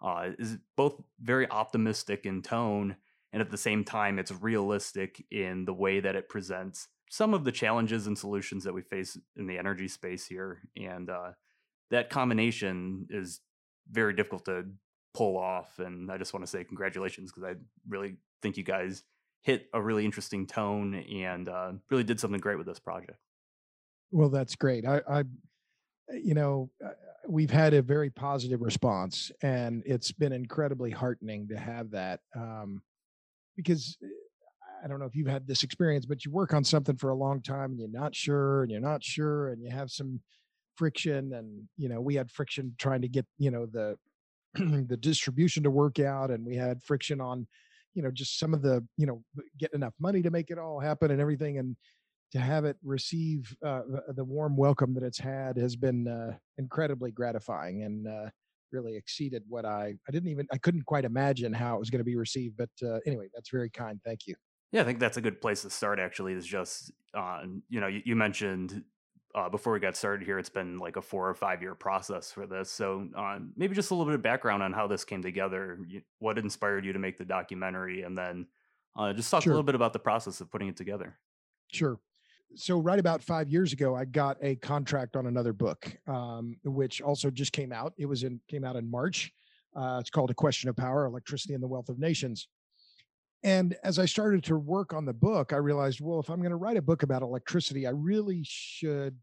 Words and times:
uh, 0.00 0.28
is 0.38 0.56
both 0.76 1.02
very 1.20 1.50
optimistic 1.50 2.26
in 2.26 2.42
tone, 2.42 2.94
and 3.36 3.42
at 3.42 3.50
the 3.50 3.58
same 3.58 3.84
time, 3.84 4.18
it's 4.18 4.32
realistic 4.32 5.22
in 5.30 5.66
the 5.66 5.74
way 5.74 6.00
that 6.00 6.16
it 6.16 6.26
presents 6.26 6.88
some 7.10 7.34
of 7.34 7.44
the 7.44 7.52
challenges 7.52 8.06
and 8.06 8.16
solutions 8.16 8.64
that 8.64 8.72
we 8.72 8.80
face 8.80 9.18
in 9.36 9.46
the 9.46 9.58
energy 9.58 9.88
space 9.88 10.26
here, 10.26 10.62
and 10.74 11.10
uh, 11.10 11.32
that 11.90 12.08
combination 12.08 13.06
is 13.10 13.42
very 13.90 14.14
difficult 14.14 14.46
to 14.46 14.64
pull 15.12 15.36
off. 15.36 15.78
And 15.78 16.10
I 16.10 16.16
just 16.16 16.32
want 16.32 16.46
to 16.46 16.50
say 16.50 16.64
congratulations 16.64 17.30
because 17.30 17.44
I 17.44 17.56
really 17.86 18.16
think 18.40 18.56
you 18.56 18.64
guys 18.64 19.02
hit 19.42 19.66
a 19.74 19.82
really 19.82 20.06
interesting 20.06 20.46
tone 20.46 20.94
and 20.94 21.50
uh, 21.50 21.72
really 21.90 22.04
did 22.04 22.18
something 22.18 22.40
great 22.40 22.56
with 22.56 22.66
this 22.66 22.78
project. 22.78 23.18
Well, 24.12 24.30
that's 24.30 24.56
great. 24.56 24.86
I, 24.86 25.02
I 25.06 25.24
you 26.10 26.32
know, 26.32 26.70
uh, 26.82 26.92
we've 27.28 27.50
had 27.50 27.74
a 27.74 27.82
very 27.82 28.08
positive 28.08 28.62
response, 28.62 29.30
and 29.42 29.82
it's 29.84 30.10
been 30.10 30.32
incredibly 30.32 30.90
heartening 30.90 31.48
to 31.48 31.58
have 31.58 31.90
that 31.90 32.20
um, 32.34 32.80
because 33.56 33.96
I 34.84 34.88
don't 34.88 35.00
know 35.00 35.06
if 35.06 35.14
you've 35.14 35.26
had 35.26 35.46
this 35.46 35.62
experience, 35.62 36.06
but 36.06 36.24
you 36.24 36.30
work 36.30 36.54
on 36.54 36.64
something 36.64 36.96
for 36.96 37.10
a 37.10 37.14
long 37.14 37.42
time 37.42 37.70
and 37.72 37.80
you're 37.80 37.88
not 37.88 38.14
sure 38.14 38.62
and 38.62 38.70
you're 38.70 38.80
not 38.80 39.02
sure 39.02 39.48
and 39.48 39.62
you 39.62 39.70
have 39.70 39.90
some 39.90 40.20
friction 40.76 41.32
and 41.32 41.64
you 41.76 41.88
know 41.88 42.00
we 42.00 42.14
had 42.14 42.30
friction 42.30 42.74
trying 42.78 43.00
to 43.00 43.08
get 43.08 43.26
you 43.38 43.50
know 43.50 43.66
the 43.66 43.96
the 44.88 44.96
distribution 44.96 45.62
to 45.62 45.70
work 45.70 45.98
out 45.98 46.30
and 46.30 46.44
we 46.44 46.54
had 46.54 46.82
friction 46.82 47.20
on 47.20 47.46
you 47.94 48.02
know 48.02 48.10
just 48.10 48.38
some 48.38 48.52
of 48.52 48.62
the 48.62 48.84
you 48.96 49.06
know 49.06 49.22
getting 49.58 49.80
enough 49.80 49.94
money 49.98 50.22
to 50.22 50.30
make 50.30 50.50
it 50.50 50.58
all 50.58 50.78
happen 50.78 51.10
and 51.10 51.20
everything 51.20 51.58
and 51.58 51.76
to 52.32 52.38
have 52.38 52.64
it 52.64 52.76
receive 52.84 53.56
uh, 53.64 53.82
the 54.14 54.24
warm 54.24 54.56
welcome 54.56 54.92
that 54.94 55.02
it's 55.02 55.18
had 55.18 55.56
has 55.56 55.76
been 55.76 56.06
uh, 56.06 56.36
incredibly 56.58 57.10
gratifying 57.10 57.84
and 57.84 58.06
uh, 58.06 58.28
really 58.76 58.96
exceeded 58.96 59.42
what 59.48 59.64
I 59.64 59.94
I 60.08 60.12
didn't 60.12 60.28
even 60.28 60.46
I 60.52 60.58
couldn't 60.58 60.84
quite 60.84 61.04
imagine 61.04 61.52
how 61.52 61.76
it 61.76 61.78
was 61.78 61.90
going 61.90 62.00
to 62.00 62.04
be 62.04 62.16
received. 62.16 62.56
But 62.56 62.70
uh, 62.86 62.98
anyway, 63.06 63.28
that's 63.34 63.50
very 63.50 63.70
kind. 63.70 64.00
Thank 64.04 64.26
you. 64.26 64.34
Yeah, 64.72 64.82
I 64.82 64.84
think 64.84 64.98
that's 64.98 65.16
a 65.16 65.20
good 65.20 65.40
place 65.40 65.62
to 65.62 65.70
start. 65.70 65.98
Actually, 65.98 66.34
is 66.34 66.46
just 66.46 66.92
uh, 67.14 67.42
you 67.68 67.80
know 67.80 67.86
you, 67.86 68.02
you 68.04 68.16
mentioned 68.16 68.84
uh, 69.34 69.48
before 69.48 69.72
we 69.72 69.80
got 69.80 69.96
started 69.96 70.24
here, 70.24 70.38
it's 70.38 70.48
been 70.48 70.78
like 70.78 70.96
a 70.96 71.02
four 71.02 71.28
or 71.28 71.34
five 71.34 71.60
year 71.60 71.74
process 71.74 72.32
for 72.32 72.46
this. 72.46 72.70
So 72.70 73.08
uh, 73.16 73.38
maybe 73.56 73.74
just 73.74 73.90
a 73.90 73.94
little 73.94 74.06
bit 74.06 74.14
of 74.14 74.22
background 74.22 74.62
on 74.62 74.72
how 74.72 74.86
this 74.86 75.04
came 75.04 75.22
together, 75.22 75.78
what 76.18 76.38
inspired 76.38 76.84
you 76.84 76.92
to 76.94 76.98
make 76.98 77.18
the 77.18 77.24
documentary, 77.24 78.02
and 78.02 78.16
then 78.16 78.46
uh, 78.96 79.12
just 79.12 79.30
talk 79.30 79.42
sure. 79.42 79.52
a 79.52 79.54
little 79.54 79.66
bit 79.66 79.74
about 79.74 79.92
the 79.92 79.98
process 79.98 80.40
of 80.40 80.50
putting 80.50 80.68
it 80.68 80.76
together. 80.76 81.18
Sure. 81.70 81.98
So 82.54 82.78
right 82.78 82.98
about 82.98 83.22
five 83.22 83.50
years 83.50 83.72
ago, 83.72 83.94
I 83.94 84.04
got 84.04 84.38
a 84.40 84.56
contract 84.56 85.16
on 85.16 85.26
another 85.26 85.52
book, 85.52 85.94
um, 86.06 86.56
which 86.64 87.02
also 87.02 87.30
just 87.30 87.52
came 87.52 87.72
out. 87.72 87.92
It 87.98 88.06
was 88.06 88.22
in 88.22 88.40
came 88.48 88.64
out 88.64 88.76
in 88.76 88.90
March. 88.90 89.32
Uh, 89.74 89.98
it's 90.00 90.10
called 90.10 90.30
A 90.30 90.34
Question 90.34 90.70
of 90.70 90.76
Power: 90.76 91.04
Electricity 91.04 91.54
and 91.54 91.62
the 91.62 91.68
Wealth 91.68 91.88
of 91.88 91.98
Nations. 91.98 92.48
And 93.42 93.76
as 93.84 93.98
I 93.98 94.06
started 94.06 94.42
to 94.44 94.56
work 94.56 94.94
on 94.94 95.04
the 95.04 95.12
book, 95.12 95.52
I 95.52 95.56
realized, 95.56 96.00
well, 96.00 96.18
if 96.18 96.30
I'm 96.30 96.40
going 96.40 96.50
to 96.50 96.56
write 96.56 96.76
a 96.76 96.82
book 96.82 97.02
about 97.02 97.22
electricity, 97.22 97.86
I 97.86 97.90
really 97.90 98.40
should 98.44 99.16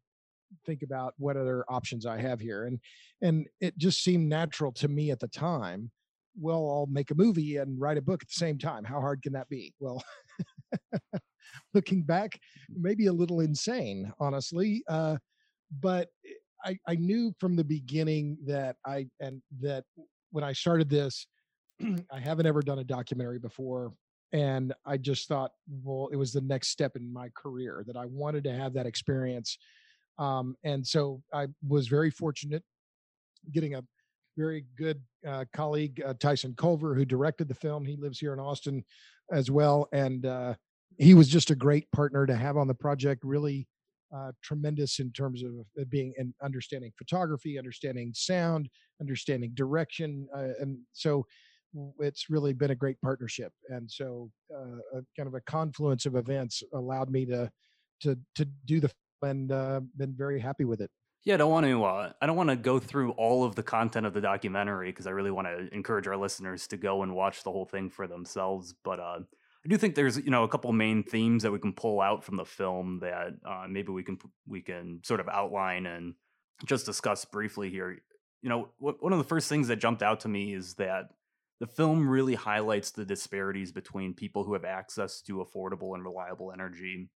think 0.66 0.84
about 0.84 1.14
what 1.18 1.36
other 1.36 1.66
options 1.68 2.06
I 2.06 2.20
have 2.20 2.40
here. 2.40 2.66
And 2.66 2.80
and 3.22 3.48
it 3.60 3.78
just 3.78 4.04
seemed 4.04 4.30
natural 4.30 4.72
to 4.74 4.88
me 4.88 5.12
at 5.12 5.20
the 5.20 5.28
time. 5.28 5.92
Well, 6.40 6.70
I'll 6.70 6.88
make 6.88 7.12
a 7.12 7.16
movie 7.16 7.58
and 7.58 7.80
write 7.80 7.98
a 7.98 8.02
book 8.02 8.24
at 8.24 8.28
the 8.28 8.34
same 8.34 8.58
time. 8.58 8.84
How 8.84 9.00
hard 9.00 9.22
can 9.22 9.34
that 9.34 9.50
be? 9.50 9.74
Well, 9.80 10.04
looking 11.74 12.04
back, 12.04 12.40
maybe 12.70 13.08
a 13.08 13.14
little 13.14 13.42
insane, 13.42 14.12
honestly. 14.20 14.84
Uh, 14.88 15.18
but 15.80 16.10
I, 16.66 16.78
I 16.88 16.96
knew 16.96 17.34
from 17.40 17.56
the 17.56 17.64
beginning 17.64 18.38
that 18.46 18.78
I 18.86 19.08
and 19.20 19.42
that 19.62 19.84
when 20.32 20.44
I 20.44 20.54
started 20.54 20.90
this, 20.90 21.28
I 22.12 22.20
haven't 22.20 22.46
ever 22.46 22.62
done 22.62 22.80
a 22.80 22.84
documentary 22.84 23.40
before 23.40 23.94
and 24.34 24.74
i 24.86 24.98
just 24.98 25.28
thought 25.28 25.52
well 25.84 26.10
it 26.12 26.16
was 26.16 26.34
the 26.34 26.42
next 26.42 26.70
step 26.70 26.96
in 26.96 27.14
my 27.14 27.30
career 27.36 27.84
that 27.88 27.96
i 27.96 28.06
wanted 28.06 28.44
to 28.44 28.54
have 28.54 28.74
that 28.74 28.86
experience 28.86 29.58
um, 30.18 30.56
and 30.64 30.86
so 30.86 31.22
i 31.34 31.48
was 31.66 31.88
very 31.88 32.10
fortunate 32.10 32.64
getting 33.52 33.76
a 33.76 33.84
very 34.36 34.66
good 34.76 35.00
uh, 35.28 35.46
colleague 35.56 36.02
uh, 36.06 36.14
tyson 36.20 36.54
culver 36.58 36.96
who 36.96 37.06
directed 37.06 37.48
the 37.48 37.54
film 37.54 37.86
he 37.86 37.96
lives 37.96 38.20
here 38.20 38.34
in 38.34 38.40
austin 38.40 38.84
as 39.32 39.50
well 39.50 39.88
and 39.94 40.26
uh, 40.26 40.54
he 40.98 41.14
was 41.14 41.28
just 41.28 41.50
a 41.50 41.56
great 41.56 41.90
partner 41.92 42.26
to 42.26 42.36
have 42.36 42.58
on 42.58 42.68
the 42.68 42.74
project 42.74 43.22
really 43.24 43.68
uh, 44.16 44.32
tremendous 44.44 45.00
in 45.00 45.12
terms 45.12 45.44
of 45.44 45.90
being 45.90 46.14
and 46.18 46.34
understanding 46.44 46.92
photography 46.98 47.58
understanding 47.58 48.12
sound 48.14 48.70
understanding 49.00 49.52
direction 49.56 50.28
uh, 50.36 50.50
and 50.60 50.78
so 50.92 51.26
it's 52.00 52.30
really 52.30 52.54
been 52.54 52.72
a 52.72 52.76
great 52.76 53.00
partnership 53.02 53.52
and 53.70 53.90
so 53.90 54.30
uh, 54.54 54.98
a, 54.98 55.02
kind 55.18 55.28
of 55.28 55.34
a 55.34 55.42
confluence 55.42 56.06
of 56.06 56.16
events 56.16 56.62
allowed 56.74 57.10
me 57.10 57.26
to 57.26 57.50
to 58.02 58.18
to 58.36 58.46
do 58.66 58.80
the 58.80 58.92
and 59.24 59.52
uh, 59.52 59.80
been 59.98 60.14
very 60.14 60.40
happy 60.40 60.66
with 60.66 60.82
it 60.82 60.92
yeah, 61.24 61.36
I 61.36 61.38
don't 61.38 61.52
want 61.52 61.66
to. 61.66 61.84
Uh, 61.84 62.12
I 62.22 62.26
don't 62.28 62.36
want 62.36 62.50
to 62.50 62.56
go 62.56 62.80
through 62.80 63.12
all 63.12 63.44
of 63.44 63.56
the 63.56 63.64
content 63.64 64.06
of 64.06 64.14
the 64.14 64.22
documentary 64.22 64.92
because 64.92 65.08
I 65.08 65.12
really 65.12 65.32
want 65.32 65.48
to 65.48 65.74
encourage 65.74 66.08
our 66.08 66.18
listeners 66.18 66.68
to 66.68 66.78
go 66.78 67.04
and 67.04 67.16
watch 67.16 67.44
the 67.44 67.52
whole 67.52 67.66
thing 67.66 67.90
for 67.90 68.08
themselves. 68.08 68.74
But 68.84 69.00
uh, 69.00 69.20
I 69.66 69.70
do 69.70 69.78
think 69.78 69.96
there's 69.96 70.18
you 70.18 70.32
know 70.32 70.44
a 70.44 70.50
couple 70.50 70.72
main 70.74 71.04
themes 71.04 71.44
that 71.44 71.52
we 71.52 71.60
can 71.60 71.74
pull 71.74 72.02
out 72.02 72.24
from 72.24 72.36
the 72.36 72.46
film 72.46 73.00
that 73.02 73.36
uh, 73.46 73.66
maybe 73.70 73.92
we 73.92 74.04
can 74.04 74.18
we 74.48 74.62
can 74.62 75.00
sort 75.04 75.20
of 75.20 75.30
outline 75.30 75.86
and 75.86 76.16
just 76.66 76.86
discuss 76.86 77.26
briefly 77.26 77.70
here. 77.70 78.00
You 78.42 78.50
know, 78.50 78.70
one 78.80 79.14
of 79.14 79.20
the 79.20 79.24
first 79.24 79.48
things 79.48 79.70
that 79.70 79.78
jumped 79.78 80.04
out 80.04 80.20
to 80.22 80.28
me 80.28 80.54
is 80.54 80.74
that 80.74 81.12
the 81.62 81.68
film 81.68 82.10
really 82.10 82.36
highlights 82.36 82.92
the 82.92 83.06
disparities 83.06 83.72
between 83.72 84.14
people 84.14 84.44
who 84.44 84.52
have 84.52 84.66
access 84.66 85.22
to 85.22 85.38
affordable 85.38 85.94
and 85.94 86.04
reliable 86.04 86.52
energy 86.52 87.10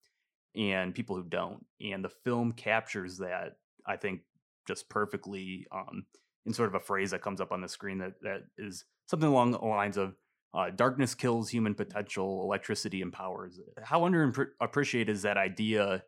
and 0.56 0.94
people 0.94 1.16
who 1.16 1.24
don't. 1.24 1.66
And 1.82 2.06
the 2.06 2.10
film 2.10 2.52
captures 2.52 3.18
that, 3.18 3.54
I 3.86 3.98
think, 3.98 4.22
just 4.68 4.90
perfectly 4.90 5.68
um, 5.72 6.06
in 6.46 6.54
sort 6.54 6.70
of 6.70 6.76
a 6.76 6.80
phrase 6.80 7.12
that 7.12 7.22
comes 7.22 7.40
up 7.40 7.52
on 7.52 7.62
the 7.62 7.70
screen 7.70 8.00
that, 8.00 8.14
that 8.22 8.42
is 8.58 8.86
something 9.08 9.30
along 9.30 9.52
the 9.52 9.60
lines 9.60 9.98
of 9.98 10.16
uh, 10.54 10.70
darkness 10.70 11.14
kills 11.14 11.50
human 11.50 11.76
potential, 11.76 12.42
electricity 12.44 13.02
empowers 13.02 13.60
it. 13.60 13.84
How 13.84 14.02
underappreciated 14.02 15.10
is 15.10 15.22
that 15.24 15.38
idea? 15.38 16.04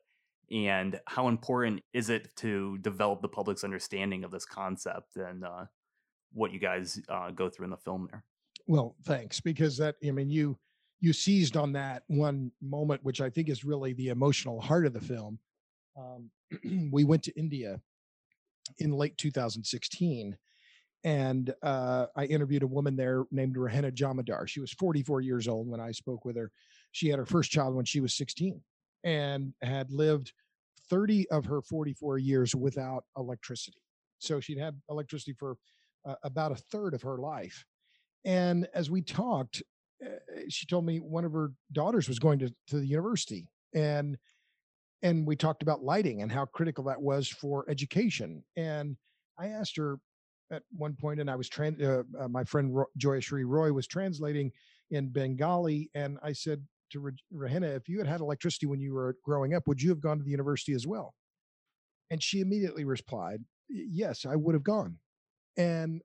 And 0.49 0.99
how 1.05 1.27
important 1.27 1.83
is 1.93 2.09
it 2.09 2.29
to 2.37 2.77
develop 2.77 3.21
the 3.21 3.27
public's 3.27 3.65
understanding 3.65 4.23
of 4.23 4.31
this 4.31 4.45
concept? 4.45 5.17
And 5.17 5.43
uh, 5.43 5.65
what 6.31 6.53
you 6.53 6.59
guys 6.59 7.01
uh, 7.09 7.31
go 7.31 7.49
through 7.49 7.65
in 7.65 7.71
the 7.71 7.77
film 7.77 8.07
there. 8.09 8.23
Well, 8.67 8.95
thanks, 9.03 9.39
because 9.39 9.77
that 9.77 9.95
I 10.05 10.11
mean 10.11 10.29
you 10.29 10.57
you 10.99 11.13
seized 11.13 11.57
on 11.57 11.73
that 11.73 12.03
one 12.07 12.51
moment, 12.61 13.03
which 13.03 13.21
I 13.21 13.29
think 13.29 13.49
is 13.49 13.63
really 13.63 13.93
the 13.93 14.09
emotional 14.09 14.59
heart 14.59 14.85
of 14.85 14.93
the 14.93 15.01
film. 15.01 15.39
Um, 15.97 16.29
we 16.91 17.03
went 17.03 17.23
to 17.23 17.37
India 17.37 17.79
in 18.79 18.91
late 18.91 19.17
2016, 19.17 20.37
and 21.03 21.53
uh, 21.63 22.07
I 22.15 22.25
interviewed 22.25 22.63
a 22.63 22.67
woman 22.67 22.95
there 22.95 23.23
named 23.31 23.55
Rahena 23.55 23.93
Jamadar. 23.93 24.47
She 24.47 24.59
was 24.59 24.71
44 24.73 25.21
years 25.21 25.47
old 25.47 25.67
when 25.67 25.79
I 25.79 25.91
spoke 25.91 26.25
with 26.25 26.35
her. 26.35 26.51
She 26.91 27.09
had 27.09 27.19
her 27.19 27.25
first 27.25 27.51
child 27.51 27.75
when 27.75 27.85
she 27.85 28.01
was 28.01 28.15
16, 28.15 28.61
and 29.03 29.53
had 29.61 29.91
lived 29.91 30.33
30 30.89 31.29
of 31.29 31.45
her 31.45 31.61
44 31.61 32.17
years 32.17 32.55
without 32.55 33.03
electricity. 33.17 33.81
So 34.19 34.39
she'd 34.39 34.59
had 34.59 34.79
electricity 34.89 35.33
for 35.37 35.57
uh, 36.05 36.15
about 36.23 36.51
a 36.51 36.55
third 36.55 36.93
of 36.93 37.01
her 37.03 37.17
life. 37.17 37.65
And 38.25 38.67
as 38.73 38.89
we 38.89 39.01
talked, 39.01 39.61
uh, 40.03 40.09
she 40.49 40.65
told 40.65 40.85
me 40.85 40.99
one 40.99 41.25
of 41.25 41.33
her 41.33 41.51
daughters 41.71 42.07
was 42.07 42.19
going 42.19 42.39
to, 42.39 42.53
to 42.67 42.79
the 42.79 42.87
university 42.87 43.49
and 43.73 44.17
and 45.01 45.25
we 45.25 45.35
talked 45.35 45.61
about 45.61 45.83
lighting 45.83 46.21
and 46.21 46.31
how 46.31 46.45
critical 46.45 46.83
that 46.85 47.01
was 47.01 47.27
for 47.27 47.69
education. 47.69 48.43
And 48.55 48.97
I 49.39 49.47
asked 49.47 49.77
her 49.77 49.99
at 50.51 50.63
one 50.71 50.95
point, 50.95 51.19
and 51.19 51.29
I 51.29 51.35
was 51.35 51.49
trans. 51.49 51.81
Uh, 51.81 52.03
uh, 52.19 52.27
my 52.27 52.43
friend 52.43 52.75
Ro- 52.75 52.85
Joyashree 52.97 53.45
Roy 53.45 53.71
was 53.71 53.87
translating 53.87 54.51
in 54.91 55.09
Bengali, 55.09 55.89
and 55.93 56.17
I 56.23 56.33
said 56.33 56.65
to 56.91 56.99
Re- 56.99 57.23
Rahena, 57.33 57.75
"If 57.75 57.89
you 57.89 57.97
had 57.97 58.07
had 58.07 58.21
electricity 58.21 58.65
when 58.65 58.79
you 58.79 58.93
were 58.93 59.17
growing 59.23 59.53
up, 59.53 59.67
would 59.67 59.81
you 59.81 59.89
have 59.89 59.99
gone 59.99 60.17
to 60.17 60.23
the 60.23 60.31
university 60.31 60.73
as 60.73 60.87
well?" 60.87 61.13
And 62.09 62.23
she 62.23 62.39
immediately 62.39 62.85
replied, 62.85 63.43
"Yes, 63.69 64.25
I 64.25 64.35
would 64.35 64.55
have 64.55 64.63
gone." 64.63 64.99
And 65.57 66.01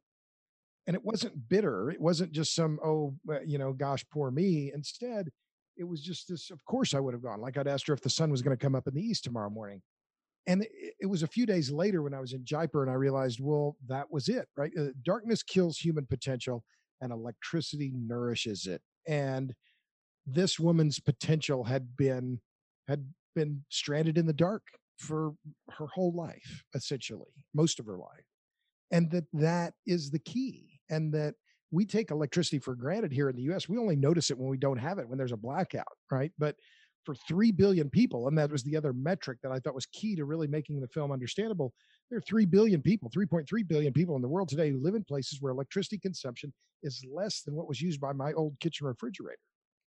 and 0.87 0.97
it 0.97 1.05
wasn't 1.05 1.49
bitter. 1.49 1.91
It 1.91 2.00
wasn't 2.00 2.33
just 2.33 2.55
some 2.55 2.81
oh, 2.85 3.15
you 3.47 3.59
know, 3.59 3.73
gosh, 3.73 4.05
poor 4.11 4.31
me. 4.31 4.73
Instead, 4.75 5.31
it 5.77 5.85
was 5.85 6.03
just 6.03 6.29
this. 6.29 6.51
Of 6.51 6.65
course, 6.65 6.95
I 6.95 7.01
would 7.01 7.15
have 7.15 7.23
gone. 7.23 7.41
Like 7.41 7.57
I'd 7.57 7.69
asked 7.69 7.87
her 7.87 7.95
if 7.95 8.01
the 8.01 8.11
sun 8.11 8.31
was 8.31 8.43
going 8.43 8.57
to 8.57 8.63
come 8.63 8.75
up 8.75 8.87
in 8.87 8.95
the 8.95 9.03
east 9.03 9.25
tomorrow 9.25 9.51
morning. 9.51 9.83
And 10.47 10.63
it, 10.63 10.95
it 11.01 11.07
was 11.07 11.23
a 11.23 11.29
few 11.29 11.47
days 11.47 11.71
later 11.71 12.03
when 12.03 12.15
I 12.15 12.21
was 12.21 12.33
in 12.33 12.45
Jaipur 12.45 12.83
and 12.83 12.91
I 12.91 12.95
realized, 12.95 13.41
well, 13.41 13.77
that 13.89 14.07
was 14.11 14.29
it, 14.29 14.49
right? 14.57 14.73
Uh, 14.79 14.87
darkness 15.05 15.43
kills 15.43 15.79
human 15.79 16.07
potential, 16.07 16.65
and 17.01 17.13
electricity 17.13 17.93
nourishes 17.95 18.67
it. 18.67 18.83
And 19.07 19.55
this 20.27 20.59
woman's 20.59 21.01
potential 21.01 21.65
had 21.65 21.97
been 21.97 22.41
had 22.89 23.07
been 23.35 23.65
stranded 23.69 24.19
in 24.19 24.27
the 24.27 24.33
dark 24.33 24.63
for 24.99 25.33
her 25.71 25.87
whole 25.87 26.15
life 26.15 26.65
essentially 26.75 27.33
most 27.55 27.81
of 27.81 27.87
her 27.87 27.97
life 27.97 28.27
and 28.91 29.11
that 29.11 29.25
that 29.33 29.75
is 29.87 30.11
the 30.11 30.19
key 30.19 30.81
and 30.91 31.13
that 31.13 31.35
we 31.73 31.85
take 31.85 32.11
electricity 32.11 32.59
for 32.59 32.75
granted 32.75 33.13
here 33.13 33.29
in 33.29 33.37
the 33.37 33.43
US 33.53 33.69
we 33.69 33.79
only 33.79 33.97
notice 33.97 34.31
it 34.31 34.39
when 34.39 34.49
we 34.49 34.57
don't 34.57 34.79
have 34.79 34.99
it 34.99 35.09
when 35.09 35.19
there's 35.19 35.33
a 35.33 35.37
blackout 35.37 35.85
right 36.11 36.33
but 36.39 36.55
for 37.05 37.17
3 37.17 37.51
billion 37.51 37.91
people 37.91 38.29
and 38.29 38.39
that 38.39 38.53
was 38.53 38.63
the 38.63 38.77
other 38.77 38.93
metric 38.93 39.39
that 39.43 39.51
I 39.51 39.59
thought 39.59 39.75
was 39.75 39.87
key 39.87 40.15
to 40.15 40.25
really 40.25 40.47
making 40.47 40.81
the 40.81 40.89
film 40.89 41.11
understandable 41.11 41.73
there 42.11 42.19
are 42.19 42.23
3 42.23 42.47
billion 42.47 42.81
people 42.81 43.11
3.3 43.11 43.67
billion 43.67 43.93
people 43.93 44.15
in 44.15 44.23
the 44.23 44.29
world 44.29 44.49
today 44.49 44.71
who 44.71 44.81
live 44.81 44.95
in 44.95 45.03
places 45.03 45.41
where 45.41 45.53
electricity 45.53 45.99
consumption 45.99 46.53
is 46.83 47.05
less 47.13 47.43
than 47.43 47.55
what 47.55 47.69
was 47.69 47.81
used 47.81 48.01
by 48.01 48.13
my 48.13 48.33
old 48.35 48.55
kitchen 48.61 48.87
refrigerator 48.87 49.39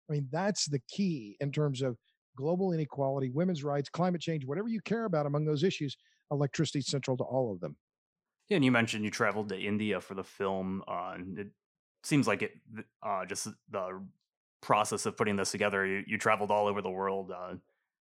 I 0.08 0.12
mean, 0.12 0.28
that's 0.30 0.66
the 0.66 0.80
key 0.88 1.36
in 1.40 1.50
terms 1.52 1.82
of 1.82 1.96
global 2.36 2.72
inequality, 2.72 3.30
women's 3.30 3.64
rights, 3.64 3.88
climate 3.88 4.20
change, 4.20 4.44
whatever 4.44 4.68
you 4.68 4.80
care 4.80 5.04
about 5.04 5.26
among 5.26 5.44
those 5.44 5.64
issues, 5.64 5.96
electricity 6.30 6.80
is 6.80 6.86
central 6.86 7.16
to 7.16 7.24
all 7.24 7.52
of 7.52 7.60
them. 7.60 7.76
Yeah, 8.48 8.56
and 8.56 8.64
you 8.64 8.70
mentioned 8.70 9.04
you 9.04 9.10
traveled 9.10 9.48
to 9.48 9.58
India 9.58 10.00
for 10.00 10.14
the 10.14 10.22
film. 10.22 10.82
Uh, 10.86 11.12
and 11.14 11.38
it 11.38 11.48
seems 12.06 12.26
like 12.26 12.42
it 12.42 12.52
uh, 13.02 13.24
just 13.26 13.48
the 13.70 14.02
process 14.60 15.06
of 15.06 15.16
putting 15.16 15.36
this 15.36 15.50
together. 15.50 15.84
You, 15.86 16.04
you 16.06 16.18
traveled 16.18 16.50
all 16.50 16.66
over 16.66 16.82
the 16.82 16.90
world. 16.90 17.30
Uh, 17.30 17.54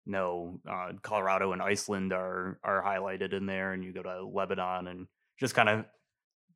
no, 0.06 0.60
uh, 0.68 0.92
Colorado 1.02 1.52
and 1.52 1.62
Iceland 1.62 2.12
are 2.12 2.58
are 2.64 2.82
highlighted 2.82 3.32
in 3.32 3.46
there, 3.46 3.72
and 3.72 3.84
you 3.84 3.92
go 3.92 4.02
to 4.02 4.24
Lebanon 4.26 4.88
and 4.88 5.06
just 5.38 5.54
kind 5.54 5.68
of 5.68 5.84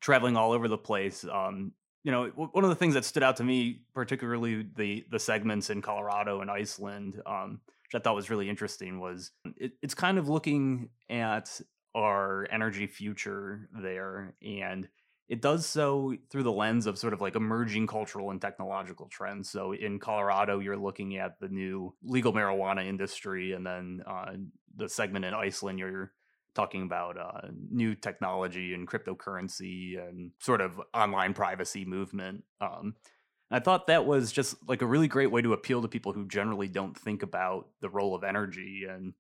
traveling 0.01 0.37
all 0.37 0.53
over 0.53 0.69
the 0.69 0.79
place. 0.79 1.25
Um, 1.25 1.73
you 2.03 2.13
know, 2.13 2.27
one 2.29 2.65
of 2.65 2.71
the 2.71 2.77
things 2.77 2.95
that 2.95 3.05
stood 3.05 3.23
out 3.23 3.37
to 3.37 3.45
me, 3.45 3.83
particularly 3.95 4.67
the 4.77 5.05
the 5.11 5.19
segments 5.19 5.71
in 5.71 5.83
Colorado 5.83 6.41
and 6.41 6.51
Iceland, 6.51 7.21
um, 7.27 7.61
which 7.85 8.01
I 8.01 8.03
thought 8.03 8.15
was 8.17 8.31
really 8.31 8.49
interesting, 8.49 8.99
was 8.99 9.31
it, 9.57 9.73
it's 9.83 9.95
kind 9.95 10.19
of 10.19 10.29
looking 10.29 10.89
at 11.09 11.61
our 11.95 12.47
energy 12.51 12.87
future 12.87 13.69
there, 13.81 14.35
and 14.43 14.89
it 15.29 15.43
does 15.43 15.67
so 15.67 16.15
through 16.31 16.45
the 16.45 16.53
lens 16.53 16.87
of 16.87 16.99
sort 16.99 17.13
of 17.13 17.21
like 17.21 17.35
emerging 17.35 17.87
cultural 17.87 18.31
and 18.31 18.41
technological 18.41 19.09
trends. 19.09 19.51
So 19.51 19.73
in 19.73 19.99
Colorado, 19.99 20.61
you're 20.61 20.77
looking 20.77 21.17
at 21.17 21.41
the 21.41 21.49
new 21.49 21.95
legal 22.03 22.33
marijuana 22.33 22.87
industry, 22.87 23.53
and 23.53 23.67
then 23.67 24.03
uh, 24.07 24.33
the 24.77 24.89
segment 24.89 25.25
in 25.25 25.35
Iceland, 25.35 25.79
you're 25.79 26.13
talking 26.55 26.83
about 26.83 27.19
uh, 27.19 27.49
new 27.71 27.95
technology 27.95 28.73
and 28.73 28.89
cryptocurrency 28.89 29.99
and 29.99 30.31
sort 30.41 30.61
of 30.61 30.81
online 30.95 31.35
privacy 31.35 31.85
movement. 31.85 32.45
Um, 32.61 32.95
I 33.51 33.61
thought 33.61 33.89
that 33.89 34.07
was 34.07 34.33
just 34.33 34.57
like 34.67 34.83
a 34.83 34.87
really 34.87 35.09
great 35.09 35.31
way 35.31 35.43
to 35.43 35.53
appeal 35.53 35.83
to 35.83 35.89
people 35.89 36.13
who 36.13 36.27
generally 36.27 36.69
don't 36.69 36.99
think 36.99 37.23
about 37.23 37.69
the 37.81 37.91
role 37.91 38.15
of 38.15 38.25
energy 38.25 38.85
and 38.89 39.13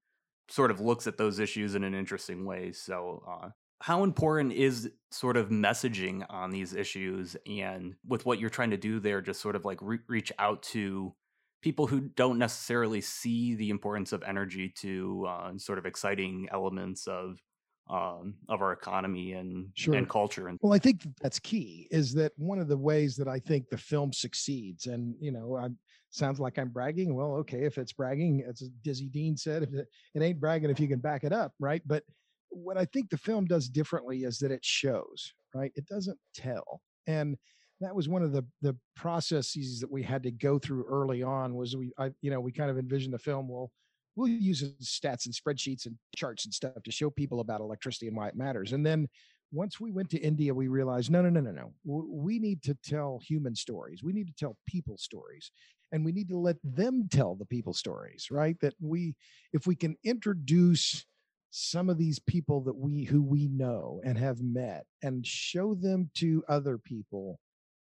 sort 0.48 0.70
of 0.70 0.80
looks 0.80 1.06
at 1.06 1.18
those 1.18 1.38
issues 1.38 1.74
in 1.74 1.84
an 1.84 1.94
interesting 1.94 2.44
way. 2.44 2.72
So, 2.72 3.22
uh, 3.28 3.48
how 3.80 4.04
important 4.04 4.52
is 4.52 4.90
sort 5.10 5.36
of 5.36 5.50
messaging 5.50 6.24
on 6.30 6.50
these 6.50 6.74
issues 6.74 7.36
and 7.46 7.94
with 8.06 8.24
what 8.24 8.40
you're 8.40 8.50
trying 8.50 8.70
to 8.70 8.76
do 8.76 9.00
there, 9.00 9.20
just 9.20 9.40
sort 9.40 9.56
of 9.56 9.64
like 9.64 9.78
re- 9.82 9.98
reach 10.08 10.32
out 10.38 10.62
to 10.62 11.14
people 11.62 11.86
who 11.86 12.00
don't 12.00 12.38
necessarily 12.38 13.00
see 13.00 13.54
the 13.54 13.70
importance 13.70 14.12
of 14.12 14.22
energy 14.22 14.68
to 14.68 15.26
uh, 15.28 15.50
sort 15.58 15.78
of 15.78 15.86
exciting 15.86 16.48
elements 16.52 17.06
of 17.06 17.40
um, 17.88 18.34
of 18.48 18.62
our 18.62 18.72
economy 18.72 19.32
and 19.32 19.68
sure. 19.74 19.94
and 19.94 20.08
culture. 20.08 20.48
And 20.48 20.58
well, 20.60 20.72
I 20.72 20.78
think 20.78 21.06
that's 21.20 21.38
key. 21.38 21.86
Is 21.90 22.12
that 22.14 22.32
one 22.36 22.58
of 22.58 22.66
the 22.66 22.76
ways 22.76 23.14
that 23.16 23.28
I 23.28 23.38
think 23.38 23.68
the 23.68 23.78
film 23.78 24.12
succeeds? 24.12 24.86
And 24.86 25.14
you 25.20 25.30
know, 25.30 25.56
I 25.56 25.68
sounds 26.10 26.40
like 26.40 26.58
I'm 26.58 26.70
bragging. 26.70 27.14
Well, 27.14 27.34
okay, 27.36 27.64
if 27.64 27.78
it's 27.78 27.92
bragging, 27.92 28.42
as 28.48 28.60
Dizzy 28.82 29.08
Dean 29.08 29.36
said, 29.36 29.62
if 29.62 29.72
it, 29.72 29.86
it 30.14 30.22
ain't 30.22 30.40
bragging 30.40 30.70
if 30.70 30.80
you 30.80 30.88
can 30.88 30.98
back 30.98 31.24
it 31.24 31.32
up, 31.32 31.52
right? 31.60 31.82
But 31.86 32.02
what 32.50 32.78
I 32.78 32.84
think 32.86 33.10
the 33.10 33.18
film 33.18 33.46
does 33.46 33.68
differently 33.68 34.24
is 34.24 34.38
that 34.38 34.50
it 34.50 34.64
shows, 34.64 35.32
right? 35.54 35.72
It 35.74 35.86
doesn't 35.86 36.18
tell, 36.34 36.80
and 37.06 37.36
that 37.80 37.94
was 37.94 38.08
one 38.08 38.22
of 38.22 38.32
the 38.32 38.44
the 38.62 38.76
processes 38.94 39.80
that 39.80 39.90
we 39.90 40.02
had 40.02 40.22
to 40.22 40.30
go 40.30 40.58
through 40.58 40.84
early 40.88 41.22
on 41.22 41.54
was 41.54 41.76
we 41.76 41.92
I, 41.98 42.10
you 42.22 42.30
know 42.30 42.40
we 42.40 42.52
kind 42.52 42.70
of 42.70 42.78
envisioned 42.78 43.14
the 43.14 43.18
film 43.18 43.48
well 43.48 43.70
we'll 44.16 44.28
use 44.28 44.62
stats 44.82 45.26
and 45.26 45.34
spreadsheets 45.34 45.86
and 45.86 45.96
charts 46.16 46.46
and 46.46 46.54
stuff 46.54 46.82
to 46.82 46.90
show 46.90 47.10
people 47.10 47.40
about 47.40 47.60
electricity 47.60 48.08
and 48.08 48.16
why 48.16 48.28
it 48.28 48.36
matters. 48.36 48.72
And 48.72 48.84
then 48.84 49.08
once 49.52 49.78
we 49.78 49.92
went 49.92 50.10
to 50.10 50.18
india 50.18 50.52
we 50.52 50.66
realized 50.66 51.10
no 51.10 51.22
no 51.22 51.28
no 51.28 51.40
no 51.40 51.50
no. 51.52 51.72
We 51.84 52.38
need 52.38 52.62
to 52.64 52.76
tell 52.84 53.20
human 53.22 53.54
stories. 53.54 54.02
We 54.02 54.12
need 54.12 54.26
to 54.26 54.34
tell 54.34 54.56
people 54.66 54.96
stories. 54.96 55.50
And 55.92 56.04
we 56.04 56.10
need 56.10 56.28
to 56.30 56.36
let 56.36 56.56
them 56.64 57.08
tell 57.10 57.36
the 57.36 57.46
people 57.46 57.74
stories 57.74 58.28
right? 58.30 58.56
That 58.60 58.74
we 58.80 59.14
if 59.52 59.66
we 59.66 59.76
can 59.76 59.96
introduce 60.02 61.04
some 61.50 61.88
of 61.88 61.98
these 61.98 62.18
people 62.18 62.60
that 62.62 62.76
we 62.76 63.04
who 63.04 63.22
we 63.22 63.48
know 63.48 64.00
and 64.04 64.18
have 64.18 64.42
met 64.42 64.84
and 65.02 65.26
show 65.26 65.74
them 65.74 66.10
to 66.14 66.44
other 66.48 66.78
people 66.78 67.38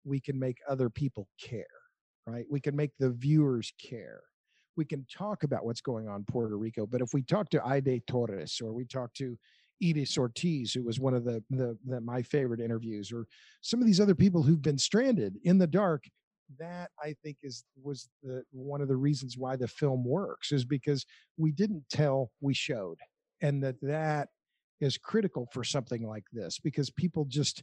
we 0.04 0.20
can 0.20 0.38
make 0.38 0.58
other 0.68 0.88
people 0.88 1.28
care, 1.40 1.66
right? 2.26 2.46
We 2.50 2.60
can 2.60 2.76
make 2.76 2.92
the 2.98 3.10
viewers 3.10 3.72
care. 3.80 4.20
We 4.76 4.84
can 4.84 5.06
talk 5.12 5.42
about 5.42 5.64
what's 5.64 5.80
going 5.80 6.08
on 6.08 6.16
in 6.16 6.24
Puerto 6.24 6.56
Rico, 6.56 6.86
but 6.86 7.02
if 7.02 7.12
we 7.12 7.22
talk 7.22 7.50
to 7.50 7.62
Aide 7.66 8.02
Torres 8.06 8.60
or 8.62 8.72
we 8.72 8.84
talk 8.84 9.12
to 9.14 9.36
Edith 9.80 10.16
Ortiz, 10.16 10.72
who 10.72 10.84
was 10.84 11.00
one 11.00 11.14
of 11.14 11.24
the, 11.24 11.42
the, 11.50 11.76
the 11.86 12.00
my 12.00 12.22
favorite 12.22 12.60
interviews, 12.60 13.10
or 13.12 13.26
some 13.62 13.80
of 13.80 13.86
these 13.86 14.00
other 14.00 14.14
people 14.14 14.42
who've 14.42 14.62
been 14.62 14.78
stranded 14.78 15.38
in 15.44 15.58
the 15.58 15.66
dark, 15.66 16.04
that 16.58 16.90
I 17.02 17.14
think 17.22 17.38
is 17.42 17.64
was 17.82 18.08
the 18.22 18.42
one 18.52 18.80
of 18.80 18.88
the 18.88 18.96
reasons 18.96 19.38
why 19.38 19.56
the 19.56 19.68
film 19.68 20.04
works 20.04 20.52
is 20.52 20.64
because 20.64 21.06
we 21.36 21.52
didn't 21.52 21.84
tell, 21.90 22.30
we 22.40 22.52
showed, 22.54 22.98
and 23.42 23.62
that 23.62 23.76
that 23.82 24.28
is 24.80 24.96
critical 24.96 25.48
for 25.52 25.62
something 25.62 26.06
like 26.06 26.24
this 26.32 26.58
because 26.58 26.90
people 26.90 27.24
just 27.26 27.62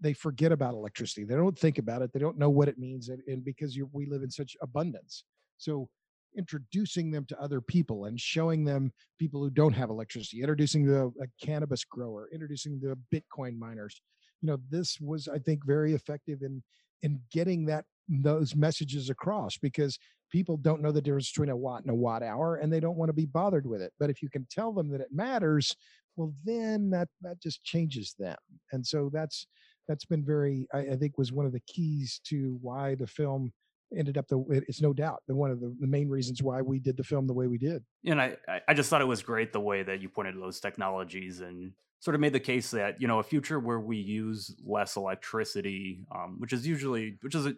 they 0.00 0.12
forget 0.12 0.52
about 0.52 0.74
electricity. 0.74 1.24
They 1.24 1.36
don't 1.36 1.58
think 1.58 1.78
about 1.78 2.02
it. 2.02 2.12
They 2.12 2.20
don't 2.20 2.38
know 2.38 2.50
what 2.50 2.68
it 2.68 2.78
means, 2.78 3.08
and, 3.08 3.22
and 3.26 3.44
because 3.44 3.78
we 3.92 4.06
live 4.06 4.22
in 4.22 4.30
such 4.30 4.56
abundance, 4.60 5.24
so 5.56 5.88
introducing 6.36 7.10
them 7.10 7.24
to 7.24 7.40
other 7.40 7.60
people 7.62 8.04
and 8.04 8.20
showing 8.20 8.64
them 8.64 8.92
people 9.18 9.42
who 9.42 9.48
don't 9.48 9.72
have 9.72 9.88
electricity, 9.88 10.40
introducing 10.40 10.84
the 10.84 11.10
cannabis 11.42 11.82
grower, 11.84 12.28
introducing 12.32 12.78
the 12.78 12.96
Bitcoin 13.14 13.58
miners. 13.58 14.02
You 14.42 14.48
know, 14.48 14.58
this 14.68 15.00
was, 15.00 15.28
I 15.28 15.38
think, 15.38 15.64
very 15.64 15.94
effective 15.94 16.42
in 16.42 16.62
in 17.02 17.20
getting 17.30 17.66
that 17.66 17.84
those 18.08 18.54
messages 18.54 19.10
across 19.10 19.56
because 19.58 19.98
people 20.30 20.56
don't 20.56 20.82
know 20.82 20.92
the 20.92 21.00
difference 21.00 21.30
between 21.30 21.50
a 21.50 21.56
watt 21.56 21.82
and 21.82 21.90
a 21.90 21.94
watt 21.94 22.22
hour 22.22 22.56
and 22.56 22.72
they 22.72 22.80
don't 22.80 22.96
want 22.96 23.08
to 23.08 23.14
be 23.14 23.26
bothered 23.26 23.66
with 23.66 23.80
it. 23.80 23.92
But 23.98 24.10
if 24.10 24.22
you 24.22 24.28
can 24.28 24.46
tell 24.50 24.72
them 24.72 24.90
that 24.90 25.00
it 25.00 25.08
matters, 25.12 25.74
well, 26.16 26.32
then 26.44 26.90
that 26.90 27.08
that 27.22 27.40
just 27.40 27.62
changes 27.62 28.14
them. 28.18 28.36
And 28.72 28.84
so 28.84 29.10
that's 29.12 29.46
that's 29.88 30.04
been 30.04 30.24
very 30.24 30.66
I, 30.72 30.78
I, 30.78 30.96
think 30.96 31.18
was 31.18 31.32
one 31.32 31.46
of 31.46 31.52
the 31.52 31.62
keys 31.66 32.20
to 32.28 32.58
why 32.60 32.94
the 32.94 33.06
film 33.06 33.52
ended 33.96 34.18
up 34.18 34.26
the 34.28 34.44
it's 34.66 34.82
no 34.82 34.92
doubt 34.92 35.22
the 35.28 35.34
one 35.34 35.50
of 35.50 35.60
the, 35.60 35.74
the 35.80 35.86
main 35.86 36.08
reasons 36.08 36.42
why 36.42 36.60
we 36.60 36.78
did 36.80 36.96
the 36.96 37.04
film 37.04 37.26
the 37.26 37.32
way 37.32 37.46
we 37.46 37.56
did 37.56 37.84
and 38.04 38.20
i 38.20 38.36
i 38.66 38.74
just 38.74 38.90
thought 38.90 39.00
it 39.00 39.06
was 39.06 39.22
great 39.22 39.52
the 39.52 39.60
way 39.60 39.84
that 39.84 40.02
you 40.02 40.08
pointed 40.08 40.34
those 40.40 40.58
technologies 40.58 41.40
and 41.40 41.70
sort 42.00 42.16
of 42.16 42.20
made 42.20 42.32
the 42.32 42.40
case 42.40 42.72
that 42.72 43.00
you 43.00 43.06
know 43.06 43.20
a 43.20 43.22
future 43.22 43.60
where 43.60 43.78
we 43.78 43.96
use 43.96 44.56
less 44.64 44.96
electricity 44.96 46.00
um, 46.12 46.36
which 46.38 46.52
is 46.52 46.66
usually 46.66 47.16
which 47.20 47.36
is 47.36 47.46
a, 47.46 47.54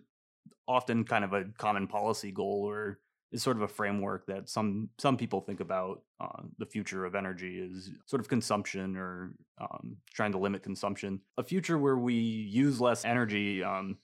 often 0.66 1.04
kind 1.04 1.24
of 1.24 1.32
a 1.32 1.44
common 1.58 1.86
policy 1.86 2.30
goal 2.32 2.64
or 2.68 2.98
is 3.30 3.42
sort 3.42 3.56
of 3.56 3.62
a 3.62 3.68
framework 3.68 4.26
that 4.26 4.48
some 4.48 4.88
some 4.98 5.16
people 5.16 5.40
think 5.40 5.60
about 5.60 6.02
uh, 6.20 6.42
the 6.58 6.66
future 6.66 7.04
of 7.04 7.14
energy 7.14 7.58
is 7.58 7.90
sort 8.06 8.20
of 8.20 8.28
consumption 8.28 8.96
or 8.96 9.32
um, 9.60 9.96
trying 10.12 10.32
to 10.32 10.38
limit 10.38 10.62
consumption. 10.62 11.20
A 11.36 11.44
future 11.44 11.78
where 11.78 11.98
we 11.98 12.14
use 12.14 12.80
less 12.80 13.04
energy, 13.04 13.62
um, 13.62 13.98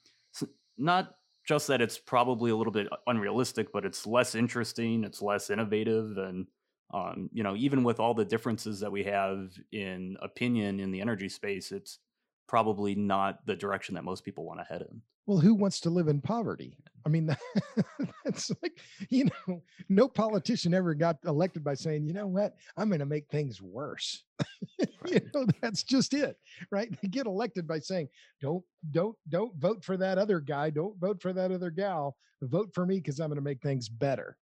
not 0.76 1.14
just 1.46 1.68
that 1.68 1.80
it's 1.80 1.98
probably 1.98 2.50
a 2.50 2.56
little 2.56 2.72
bit 2.72 2.88
unrealistic, 3.06 3.72
but 3.72 3.84
it's 3.84 4.06
less 4.06 4.34
interesting, 4.34 5.04
it's 5.04 5.22
less 5.22 5.50
innovative, 5.50 6.16
and 6.18 6.46
um, 6.92 7.28
you 7.32 7.42
know, 7.42 7.56
even 7.56 7.82
with 7.82 8.00
all 8.00 8.14
the 8.14 8.24
differences 8.24 8.80
that 8.80 8.92
we 8.92 9.04
have 9.04 9.52
in 9.72 10.16
opinion 10.22 10.80
in 10.80 10.90
the 10.90 11.00
energy 11.00 11.28
space, 11.28 11.72
it's 11.72 11.98
probably 12.46 12.94
not 12.94 13.44
the 13.46 13.56
direction 13.56 13.94
that 13.94 14.04
most 14.04 14.24
people 14.24 14.44
want 14.44 14.60
to 14.60 14.64
head 14.64 14.82
in. 14.82 15.02
Well, 15.26 15.38
who 15.38 15.54
wants 15.54 15.80
to 15.80 15.90
live 15.90 16.08
in 16.08 16.20
poverty? 16.20 16.76
I 17.06 17.08
mean, 17.08 17.34
that's 18.24 18.50
like, 18.62 18.78
you 19.10 19.26
know, 19.26 19.62
no 19.88 20.08
politician 20.08 20.74
ever 20.74 20.94
got 20.94 21.16
elected 21.24 21.64
by 21.64 21.74
saying, 21.74 22.06
you 22.06 22.12
know 22.12 22.26
what, 22.26 22.54
I'm 22.76 22.88
going 22.88 23.00
to 23.00 23.06
make 23.06 23.28
things 23.28 23.60
worse. 23.60 24.24
you 25.06 25.20
know, 25.34 25.46
that's 25.60 25.82
just 25.82 26.14
it, 26.14 26.36
right? 26.70 26.88
They 27.00 27.08
get 27.08 27.26
elected 27.26 27.66
by 27.66 27.78
saying, 27.78 28.08
don't, 28.40 28.64
don't, 28.90 29.16
don't 29.28 29.54
vote 29.56 29.84
for 29.84 29.96
that 29.96 30.18
other 30.18 30.40
guy. 30.40 30.70
Don't 30.70 30.98
vote 30.98 31.20
for 31.20 31.32
that 31.32 31.52
other 31.52 31.70
gal. 31.70 32.16
Vote 32.42 32.70
for 32.74 32.84
me 32.84 32.96
because 32.96 33.20
I'm 33.20 33.28
going 33.28 33.36
to 33.36 33.42
make 33.42 33.62
things 33.62 33.88
better. 33.88 34.36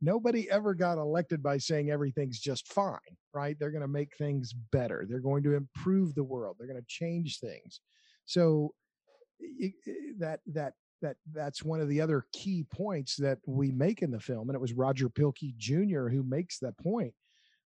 Nobody 0.00 0.48
ever 0.50 0.74
got 0.74 0.98
elected 0.98 1.42
by 1.42 1.58
saying 1.58 1.90
everything's 1.90 2.38
just 2.38 2.72
fine, 2.72 2.98
right? 3.34 3.56
They're 3.58 3.72
going 3.72 3.82
to 3.82 3.88
make 3.88 4.16
things 4.16 4.54
better. 4.70 5.04
They're 5.08 5.18
going 5.18 5.42
to 5.42 5.54
improve 5.54 6.14
the 6.14 6.22
world. 6.22 6.56
They're 6.58 6.68
going 6.68 6.80
to 6.80 6.86
change 6.86 7.40
things. 7.40 7.80
So, 8.24 8.74
that 10.18 10.40
that 10.46 10.72
that 11.00 11.16
that's 11.32 11.62
one 11.62 11.80
of 11.80 11.88
the 11.88 12.00
other 12.00 12.24
key 12.32 12.64
points 12.72 13.16
that 13.16 13.38
we 13.46 13.70
make 13.70 14.02
in 14.02 14.10
the 14.10 14.18
film 14.18 14.48
and 14.48 14.56
it 14.56 14.60
was 14.60 14.72
roger 14.72 15.08
pielke 15.08 15.56
jr 15.56 16.08
who 16.08 16.24
makes 16.24 16.58
that 16.58 16.76
point 16.78 17.14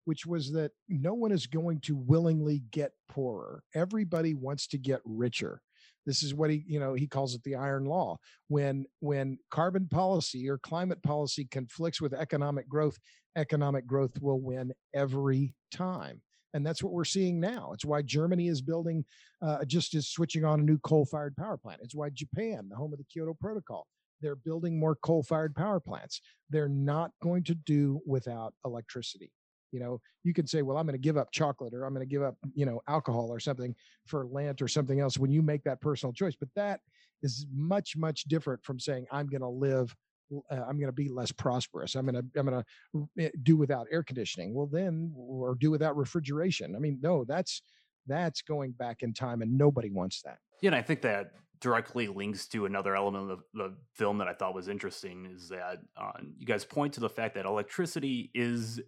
which 0.04 0.26
was 0.26 0.52
that 0.52 0.72
no 0.88 1.14
one 1.14 1.32
is 1.32 1.46
going 1.46 1.80
to 1.80 1.94
willingly 1.96 2.62
get 2.70 2.92
poorer. 3.08 3.62
Everybody 3.74 4.34
wants 4.34 4.66
to 4.68 4.78
get 4.78 5.00
richer. 5.04 5.60
This 6.06 6.22
is 6.22 6.34
what 6.34 6.50
he 6.50 6.64
you 6.66 6.80
know 6.80 6.94
he 6.94 7.06
calls 7.06 7.34
it 7.34 7.42
the 7.44 7.54
iron 7.54 7.84
law. 7.84 8.16
When 8.48 8.86
when 9.00 9.38
carbon 9.50 9.86
policy 9.88 10.48
or 10.48 10.58
climate 10.58 11.02
policy 11.02 11.46
conflicts 11.50 12.00
with 12.00 12.14
economic 12.14 12.68
growth 12.68 12.98
economic 13.36 13.86
growth 13.86 14.20
will 14.20 14.40
win 14.40 14.72
every 14.94 15.54
time 15.70 16.20
and 16.54 16.66
that's 16.66 16.83
what 16.83 16.92
we're 16.92 17.04
seeing 17.04 17.40
now. 17.40 17.71
It's 17.73 17.85
why 17.85 18.02
Germany 18.02 18.49
is 18.49 18.61
building, 18.61 19.04
uh, 19.42 19.64
just 19.64 19.95
is 19.95 20.09
switching 20.09 20.45
on 20.45 20.61
a 20.61 20.62
new 20.62 20.78
coal 20.78 21.04
fired 21.04 21.37
power 21.37 21.57
plant. 21.57 21.80
It's 21.83 21.95
why 21.95 22.11
Japan, 22.11 22.69
the 22.69 22.76
home 22.76 22.92
of 22.92 22.99
the 22.99 23.04
Kyoto 23.04 23.35
Protocol, 23.35 23.87
they're 24.21 24.37
building 24.37 24.78
more 24.78 24.97
coal 24.97 25.23
fired 25.23 25.54
power 25.54 25.80
plants. 25.80 26.21
They're 26.50 26.69
not 26.69 27.12
going 27.23 27.45
to 27.45 27.54
do 27.54 28.00
without 28.07 28.54
electricity. 28.64 29.33
You 29.73 29.80
know, 29.80 30.00
you 30.25 30.35
can 30.35 30.47
say, 30.47 30.62
well, 30.62 30.76
I'm 30.76 30.87
going 30.87 30.99
to 30.99 30.99
give 30.99 31.16
up 31.16 31.30
chocolate 31.30 31.75
or 31.75 31.85
I'm 31.85 31.95
going 31.95 32.07
to 32.07 32.11
give 32.11 32.23
up, 32.23 32.35
you 32.54 32.66
know, 32.66 32.80
alcohol 32.88 33.28
or 33.30 33.38
something 33.38 33.75
for 34.07 34.26
Lent 34.26 34.61
or 34.61 34.69
something 34.69 35.00
else 35.00 35.16
when 35.16 35.30
you 35.30 35.42
make 35.42 35.62
that 35.64 35.80
personal 35.80 36.12
choice. 36.12 36.35
But 36.38 36.49
that 36.57 36.80
is 37.23 37.47
much, 37.54 37.97
much 37.97 38.25
different 38.25 38.64
from 38.64 38.80
saying, 38.80 39.07
I'm 39.12 39.28
going 39.28 39.42
to 39.42 39.49
live 39.49 39.95
uh, 40.32 40.54
I'm 40.54 40.78
going 40.78 40.87
to 40.87 40.92
be 40.92 41.08
less 41.08 41.32
prosperous. 41.32 41.94
I'm 41.94 42.06
going 42.06 42.14
to 42.14 42.38
I'm 42.38 42.46
going 42.46 42.62
to 42.94 43.08
eh, 43.18 43.30
do 43.42 43.56
without 43.56 43.87
air 43.90 44.02
conditioning. 44.02 44.54
Well, 44.54 44.66
then 44.66 45.12
or 45.16 45.54
do 45.54 45.70
without 45.70 45.96
refrigeration. 45.96 46.75
I 46.76 46.78
mean, 46.78 46.99
no, 47.02 47.25
that's 47.25 47.62
that's 48.06 48.42
going 48.42 48.72
back 48.72 49.02
in 49.02 49.12
time, 49.12 49.42
and 49.42 49.56
nobody 49.56 49.90
wants 49.90 50.22
that. 50.22 50.38
Yeah, 50.62 50.68
and 50.68 50.76
I 50.76 50.82
think 50.82 51.02
that 51.02 51.32
directly 51.60 52.08
links 52.08 52.46
to 52.49 52.64
another 52.64 52.96
element 52.96 53.30
of 53.30 53.40
the 53.52 53.75
film 53.94 54.18
that 54.18 54.28
I 54.28 54.32
thought 54.32 54.54
was 54.54 54.68
interesting 54.68 55.28
is 55.34 55.49
that 55.50 55.78
uh, 55.96 56.12
you 56.38 56.46
guys 56.46 56.64
point 56.64 56.94
to 56.94 57.00
the 57.00 57.08
fact 57.08 57.34
that 57.34 57.44
electricity 57.44 58.30
is 58.34 58.80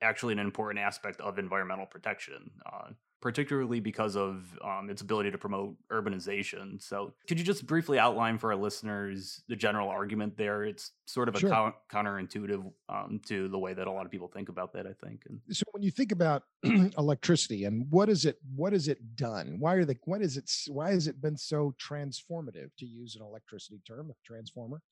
actually 0.00 0.32
an 0.32 0.38
important 0.38 0.82
aspect 0.84 1.20
of 1.20 1.38
environmental 1.38 1.86
protection. 1.86 2.50
Uh, 2.64 2.88
particularly 3.24 3.80
because 3.80 4.16
of 4.16 4.44
um, 4.62 4.90
its 4.90 5.00
ability 5.00 5.30
to 5.30 5.38
promote 5.38 5.74
urbanization. 5.90 6.80
So, 6.80 7.14
could 7.26 7.38
you 7.38 7.44
just 7.44 7.66
briefly 7.66 7.98
outline 7.98 8.36
for 8.36 8.52
our 8.52 8.56
listeners 8.56 9.42
the 9.48 9.56
general 9.56 9.88
argument 9.88 10.36
there? 10.36 10.62
It's 10.62 10.90
sort 11.06 11.30
of 11.30 11.34
a 11.34 11.38
sure. 11.38 11.74
counterintuitive 11.90 12.70
um, 12.90 13.22
to 13.26 13.48
the 13.48 13.58
way 13.58 13.72
that 13.72 13.86
a 13.86 13.90
lot 13.90 14.04
of 14.04 14.12
people 14.12 14.28
think 14.28 14.50
about 14.50 14.74
that. 14.74 14.86
I 14.86 14.92
think. 15.02 15.22
And 15.26 15.40
so, 15.50 15.64
when 15.72 15.82
you 15.82 15.90
think 15.90 16.12
about 16.12 16.42
electricity 16.98 17.64
and 17.64 17.86
what 17.88 18.10
is 18.10 18.26
it, 18.26 18.36
what 18.54 18.74
has 18.74 18.88
it 18.88 19.16
done? 19.16 19.56
Why 19.58 19.72
are 19.76 19.86
the 19.86 19.96
what 20.04 20.20
is 20.20 20.36
it? 20.36 20.50
Why 20.68 20.90
has 20.90 21.08
it 21.08 21.22
been 21.22 21.38
so 21.38 21.74
transformative? 21.80 22.76
To 22.78 22.84
use 22.84 23.16
an 23.16 23.22
electricity 23.22 23.80
term, 23.88 24.10
a 24.10 24.14
transformer. 24.26 24.82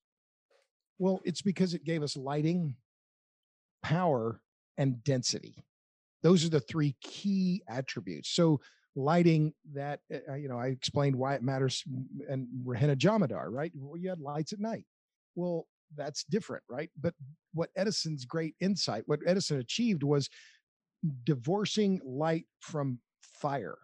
Well, 0.98 1.20
it's 1.24 1.42
because 1.42 1.74
it 1.74 1.84
gave 1.84 2.02
us 2.02 2.16
lighting, 2.16 2.76
power, 3.82 4.40
and 4.78 5.04
density 5.04 5.66
those 6.23 6.45
are 6.45 6.49
the 6.50 6.61
three 6.61 6.95
key 7.02 7.62
attributes. 7.69 8.31
So 8.31 8.61
lighting 8.95 9.55
that 9.73 10.00
uh, 10.29 10.35
you 10.35 10.49
know 10.49 10.59
i 10.59 10.67
explained 10.67 11.17
why 11.17 11.35
it 11.35 11.43
matters 11.43 11.83
and 12.29 12.47
Rahena 12.64 12.97
Jamadar, 12.97 13.50
right? 13.50 13.73
Well, 13.75 13.97
you 13.99 14.11
had 14.11 14.21
lights 14.21 14.52
at 14.52 14.61
night. 14.61 14.85
Well 15.35 15.67
that's 15.97 16.25
different 16.25 16.62
right? 16.69 16.91
But 17.00 17.14
what 17.55 17.71
edison's 17.76 18.25
great 18.25 18.55
insight 18.61 19.05
what 19.07 19.21
edison 19.26 19.59
achieved 19.59 20.02
was 20.02 20.29
divorcing 21.25 22.00
light 22.05 22.47
from 22.61 22.99
fire. 23.21 23.79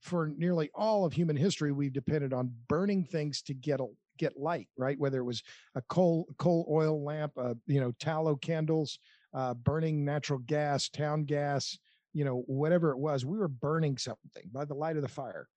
For 0.00 0.32
nearly 0.38 0.70
all 0.74 1.04
of 1.04 1.12
human 1.12 1.36
history 1.36 1.72
we've 1.72 1.92
depended 1.92 2.32
on 2.32 2.54
burning 2.68 3.04
things 3.04 3.42
to 3.42 3.54
get 3.54 3.80
a, 3.80 3.86
get 4.18 4.38
light 4.38 4.68
right? 4.78 4.98
Whether 4.98 5.20
it 5.20 5.24
was 5.24 5.42
a 5.74 5.82
coal 5.82 6.26
coal 6.38 6.66
oil 6.70 7.04
lamp 7.04 7.32
uh, 7.36 7.54
you 7.66 7.80
know 7.80 7.92
tallow 8.00 8.36
candles 8.36 8.98
uh, 9.34 9.54
burning 9.54 10.04
natural 10.04 10.38
gas, 10.40 10.88
town 10.88 11.24
gas, 11.24 11.78
you 12.12 12.24
know, 12.24 12.42
whatever 12.46 12.90
it 12.90 12.98
was, 12.98 13.24
we 13.24 13.38
were 13.38 13.48
burning 13.48 13.96
something 13.96 14.42
by 14.52 14.64
the 14.64 14.74
light 14.74 14.96
of 14.96 15.02
the 15.02 15.08
fire 15.08 15.48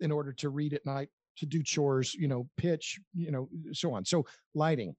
in 0.00 0.10
order 0.10 0.32
to 0.32 0.50
read 0.50 0.74
at 0.74 0.84
night, 0.84 1.08
to 1.36 1.46
do 1.46 1.62
chores, 1.62 2.14
you 2.14 2.28
know, 2.28 2.48
pitch, 2.56 2.98
you 3.14 3.30
know, 3.30 3.48
so 3.72 3.94
on. 3.94 4.04
So 4.04 4.26
lighting, 4.54 4.96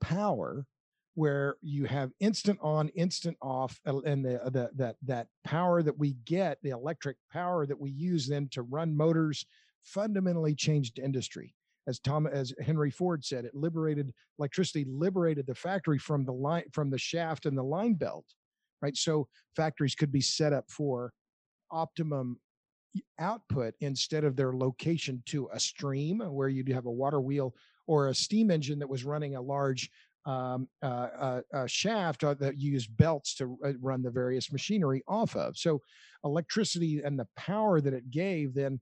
power, 0.00 0.66
where 1.14 1.56
you 1.62 1.86
have 1.86 2.12
instant 2.20 2.58
on, 2.62 2.88
instant 2.90 3.36
off, 3.40 3.80
and 3.84 4.24
the, 4.24 4.40
the 4.50 4.70
that 4.76 4.96
that 5.06 5.26
power 5.44 5.82
that 5.82 5.98
we 5.98 6.16
get, 6.24 6.58
the 6.62 6.70
electric 6.70 7.16
power 7.32 7.66
that 7.66 7.80
we 7.80 7.90
use 7.90 8.28
then 8.28 8.48
to 8.52 8.62
run 8.62 8.96
motors, 8.96 9.46
fundamentally 9.82 10.54
changed 10.54 10.98
industry 10.98 11.54
as 11.86 11.98
Tom 11.98 12.26
as 12.26 12.52
Henry 12.60 12.90
Ford 12.90 13.24
said, 13.24 13.44
it 13.44 13.54
liberated 13.54 14.12
electricity 14.38 14.86
liberated 14.88 15.46
the 15.46 15.54
factory 15.54 15.98
from 15.98 16.24
the 16.24 16.32
line 16.32 16.64
from 16.72 16.90
the 16.90 16.98
shaft 16.98 17.46
and 17.46 17.56
the 17.56 17.62
line 17.62 17.94
belt, 17.94 18.26
right? 18.82 18.96
So 18.96 19.28
factories 19.56 19.94
could 19.94 20.12
be 20.12 20.20
set 20.20 20.52
up 20.52 20.64
for 20.70 21.12
optimum 21.70 22.38
output 23.18 23.74
instead 23.80 24.24
of 24.24 24.36
their 24.36 24.52
location 24.52 25.22
to 25.26 25.48
a 25.52 25.60
stream 25.60 26.18
where 26.18 26.48
you'd 26.48 26.68
have 26.68 26.86
a 26.86 26.90
water 26.90 27.20
wheel 27.20 27.54
or 27.86 28.08
a 28.08 28.14
steam 28.14 28.50
engine 28.50 28.78
that 28.78 28.88
was 28.88 29.04
running 29.04 29.36
a 29.36 29.40
large 29.40 29.90
um, 30.26 30.68
uh, 30.82 30.86
uh, 30.86 31.40
uh, 31.54 31.66
shaft 31.66 32.20
that 32.20 32.58
used 32.58 32.94
belts 32.96 33.34
to 33.36 33.58
uh, 33.64 33.72
run 33.80 34.02
the 34.02 34.10
various 34.10 34.52
machinery 34.52 35.02
off 35.08 35.34
of. 35.34 35.56
So 35.56 35.80
electricity 36.24 37.00
and 37.02 37.18
the 37.18 37.28
power 37.36 37.80
that 37.80 37.94
it 37.94 38.10
gave 38.10 38.54
then 38.54 38.80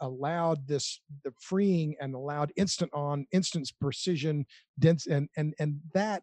allowed 0.00 0.66
this 0.66 1.00
the 1.24 1.32
freeing 1.40 1.94
and 2.00 2.14
allowed 2.14 2.52
instant 2.56 2.90
on 2.94 3.26
instant 3.32 3.70
precision 3.80 4.44
dense 4.78 5.06
and 5.06 5.28
and 5.36 5.54
and 5.58 5.80
that 5.94 6.22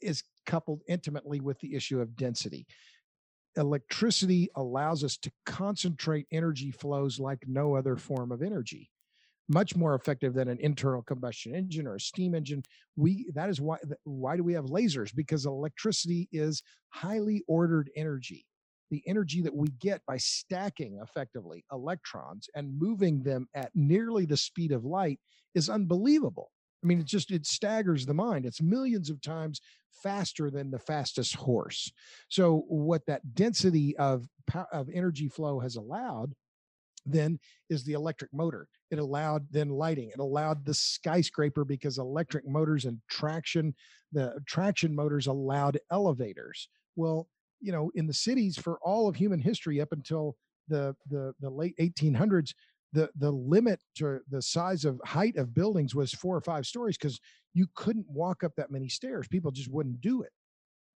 is 0.00 0.22
coupled 0.44 0.80
intimately 0.88 1.40
with 1.40 1.58
the 1.60 1.74
issue 1.74 2.00
of 2.00 2.16
density. 2.16 2.66
Electricity 3.56 4.48
allows 4.54 5.02
us 5.02 5.16
to 5.16 5.30
concentrate 5.46 6.26
energy 6.30 6.70
flows 6.70 7.18
like 7.18 7.42
no 7.46 7.74
other 7.74 7.96
form 7.96 8.30
of 8.30 8.42
energy. 8.42 8.90
Much 9.48 9.76
more 9.76 9.94
effective 9.94 10.34
than 10.34 10.48
an 10.48 10.58
internal 10.60 11.02
combustion 11.02 11.54
engine 11.54 11.86
or 11.86 11.94
a 11.94 12.00
steam 12.00 12.34
engine. 12.34 12.62
We 12.96 13.30
that 13.34 13.48
is 13.48 13.60
why 13.60 13.78
why 14.04 14.36
do 14.36 14.44
we 14.44 14.54
have 14.54 14.66
lasers? 14.66 15.14
Because 15.14 15.46
electricity 15.46 16.28
is 16.32 16.62
highly 16.90 17.44
ordered 17.46 17.90
energy 17.96 18.44
the 18.90 19.02
energy 19.06 19.42
that 19.42 19.54
we 19.54 19.68
get 19.80 20.00
by 20.06 20.16
stacking 20.16 20.98
effectively 21.02 21.64
electrons 21.72 22.48
and 22.54 22.78
moving 22.78 23.22
them 23.22 23.48
at 23.54 23.70
nearly 23.74 24.26
the 24.26 24.36
speed 24.36 24.72
of 24.72 24.84
light 24.84 25.18
is 25.54 25.68
unbelievable. 25.68 26.50
I 26.82 26.86
mean, 26.86 27.00
it 27.00 27.06
just 27.06 27.30
it 27.30 27.46
staggers 27.46 28.06
the 28.06 28.14
mind. 28.14 28.46
It's 28.46 28.62
millions 28.62 29.10
of 29.10 29.20
times 29.20 29.60
faster 30.02 30.50
than 30.50 30.70
the 30.70 30.78
fastest 30.78 31.34
horse. 31.34 31.90
So 32.28 32.64
what 32.68 33.06
that 33.06 33.34
density 33.34 33.96
of 33.96 34.28
of 34.72 34.88
energy 34.92 35.28
flow 35.28 35.58
has 35.60 35.76
allowed 35.76 36.34
then 37.06 37.38
is 37.70 37.84
the 37.84 37.92
electric 37.92 38.32
motor. 38.32 38.68
It 38.90 38.98
allowed 38.98 39.46
then 39.50 39.68
lighting. 39.68 40.10
It 40.10 40.20
allowed 40.20 40.64
the 40.64 40.74
skyscraper 40.74 41.64
because 41.64 41.98
electric 41.98 42.46
motors 42.46 42.84
and 42.84 43.00
traction, 43.08 43.74
the 44.12 44.38
traction 44.46 44.94
motors 44.94 45.26
allowed 45.26 45.78
elevators. 45.90 46.68
Well, 46.96 47.28
you 47.60 47.72
know 47.72 47.90
in 47.94 48.06
the 48.06 48.14
cities 48.14 48.58
for 48.58 48.78
all 48.82 49.08
of 49.08 49.16
human 49.16 49.40
history 49.40 49.80
up 49.80 49.92
until 49.92 50.36
the 50.68 50.94
the, 51.10 51.34
the 51.40 51.50
late 51.50 51.76
1800s 51.80 52.52
the 52.92 53.10
the 53.16 53.30
limit 53.30 53.80
to 53.96 54.20
the 54.30 54.42
size 54.42 54.84
of 54.84 55.00
height 55.04 55.36
of 55.36 55.54
buildings 55.54 55.94
was 55.94 56.12
four 56.12 56.36
or 56.36 56.40
five 56.42 56.66
stories 56.66 56.96
because 56.98 57.20
you 57.54 57.66
couldn't 57.76 58.06
walk 58.08 58.44
up 58.44 58.52
that 58.56 58.70
many 58.70 58.88
stairs 58.88 59.28
people 59.28 59.50
just 59.50 59.70
wouldn't 59.70 60.00
do 60.00 60.22
it 60.22 60.30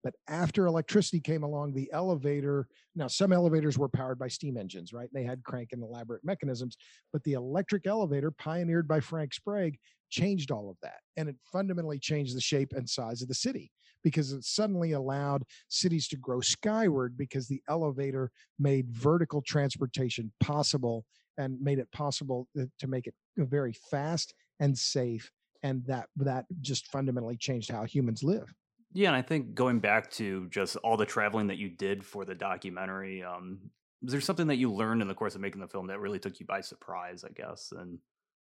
But 0.05 0.15
after 0.29 0.67
electricity 0.67 1.21
came 1.21 1.45
along, 1.45 1.75
the 1.75 1.91
elevator, 1.93 2.69
now 2.97 3.09
some 3.09 3.35
elevators 3.35 3.79
were 3.79 3.91
powered 3.91 4.19
by 4.19 4.29
steam 4.31 4.57
engines, 4.59 4.95
right? 4.95 5.11
They 5.15 5.25
had 5.25 5.45
crank 5.45 5.71
and 5.73 5.85
elaborate 5.85 6.25
mechanisms, 6.25 6.79
but 7.13 7.25
the 7.25 7.35
electric 7.35 7.87
elevator, 7.87 8.33
pioneered 8.33 8.89
by 8.89 9.01
Frank 9.01 9.35
Sprague, 9.35 9.79
changed 10.11 10.53
all 10.53 10.71
of 10.71 10.79
that. 10.83 11.01
And 11.19 11.29
it 11.29 11.37
fundamentally 11.53 12.01
changed 12.01 12.37
the 12.37 12.43
shape 12.43 12.73
and 12.75 12.91
size 12.91 13.23
of 13.23 13.29
the 13.29 13.35
city 13.35 13.73
because 14.03 14.33
it 14.33 14.45
suddenly 14.45 14.93
allowed 14.93 15.45
cities 15.69 16.09
to 16.09 16.17
grow 16.17 16.41
skyward 16.41 17.17
because 17.17 17.49
the 17.49 17.63
elevator 17.69 18.31
made 18.59 18.91
vertical 18.91 19.43
transportation 19.43 20.33
possible 20.41 21.05
and 21.39 21.61
made 21.61 21.79
it 21.79 21.91
possible 21.93 22.49
to 22.79 22.87
make 22.87 23.07
it 23.07 23.15
very 23.37 23.73
fast 23.91 24.35
and 24.61 24.77
safe 24.77 25.31
and 25.63 25.85
that 25.87 26.07
that 26.17 26.45
just 26.61 26.87
fundamentally 26.89 27.37
changed 27.37 27.71
how 27.71 27.85
humans 27.85 28.23
live. 28.23 28.53
Yeah 28.93 29.09
and 29.09 29.17
i 29.17 29.23
think 29.23 29.55
going 29.55 29.79
back 29.79 30.11
to 30.13 30.49
just 30.49 30.77
all 30.77 30.97
the 30.97 31.07
traveling 31.07 31.47
that 31.47 31.59
you 31.59 31.69
did 31.69 32.05
for 32.05 32.25
the 32.25 32.35
documentary 32.35 33.23
um 33.23 33.61
was 34.03 34.13
there 34.13 34.21
something 34.21 34.47
that 34.47 34.57
you 34.57 34.73
learned 34.73 35.03
in 35.03 35.09
the 35.09 35.15
course 35.15 35.35
of 35.35 35.43
making 35.43 35.61
the 35.61 35.69
film 35.69 35.87
that 35.89 36.01
really 36.01 36.19
took 36.19 36.41
you 36.41 36.47
by 36.47 36.61
surprise 36.61 37.25
i 37.25 37.31
guess? 37.31 37.73
And 37.77 37.99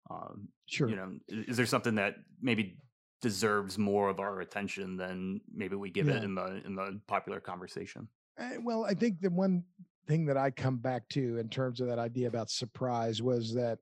um 0.09 0.47
sure. 0.67 0.89
you 0.89 0.95
know 0.95 1.11
is 1.29 1.57
there 1.57 1.65
something 1.65 1.95
that 1.95 2.15
maybe 2.41 2.77
deserves 3.21 3.77
more 3.77 4.09
of 4.09 4.19
our 4.19 4.41
attention 4.41 4.95
than 4.95 5.41
maybe 5.53 5.75
we 5.75 5.89
give 5.89 6.07
yeah. 6.07 6.15
it 6.15 6.23
in 6.23 6.35
the 6.35 6.61
in 6.65 6.75
the 6.75 6.99
popular 7.07 7.39
conversation 7.39 8.07
uh, 8.39 8.49
well 8.61 8.85
i 8.85 8.93
think 8.93 9.19
the 9.21 9.29
one 9.29 9.63
thing 10.07 10.25
that 10.25 10.37
i 10.37 10.49
come 10.51 10.77
back 10.77 11.07
to 11.09 11.37
in 11.37 11.49
terms 11.49 11.81
of 11.81 11.87
that 11.87 11.99
idea 11.99 12.27
about 12.27 12.49
surprise 12.49 13.21
was 13.21 13.53
that 13.53 13.79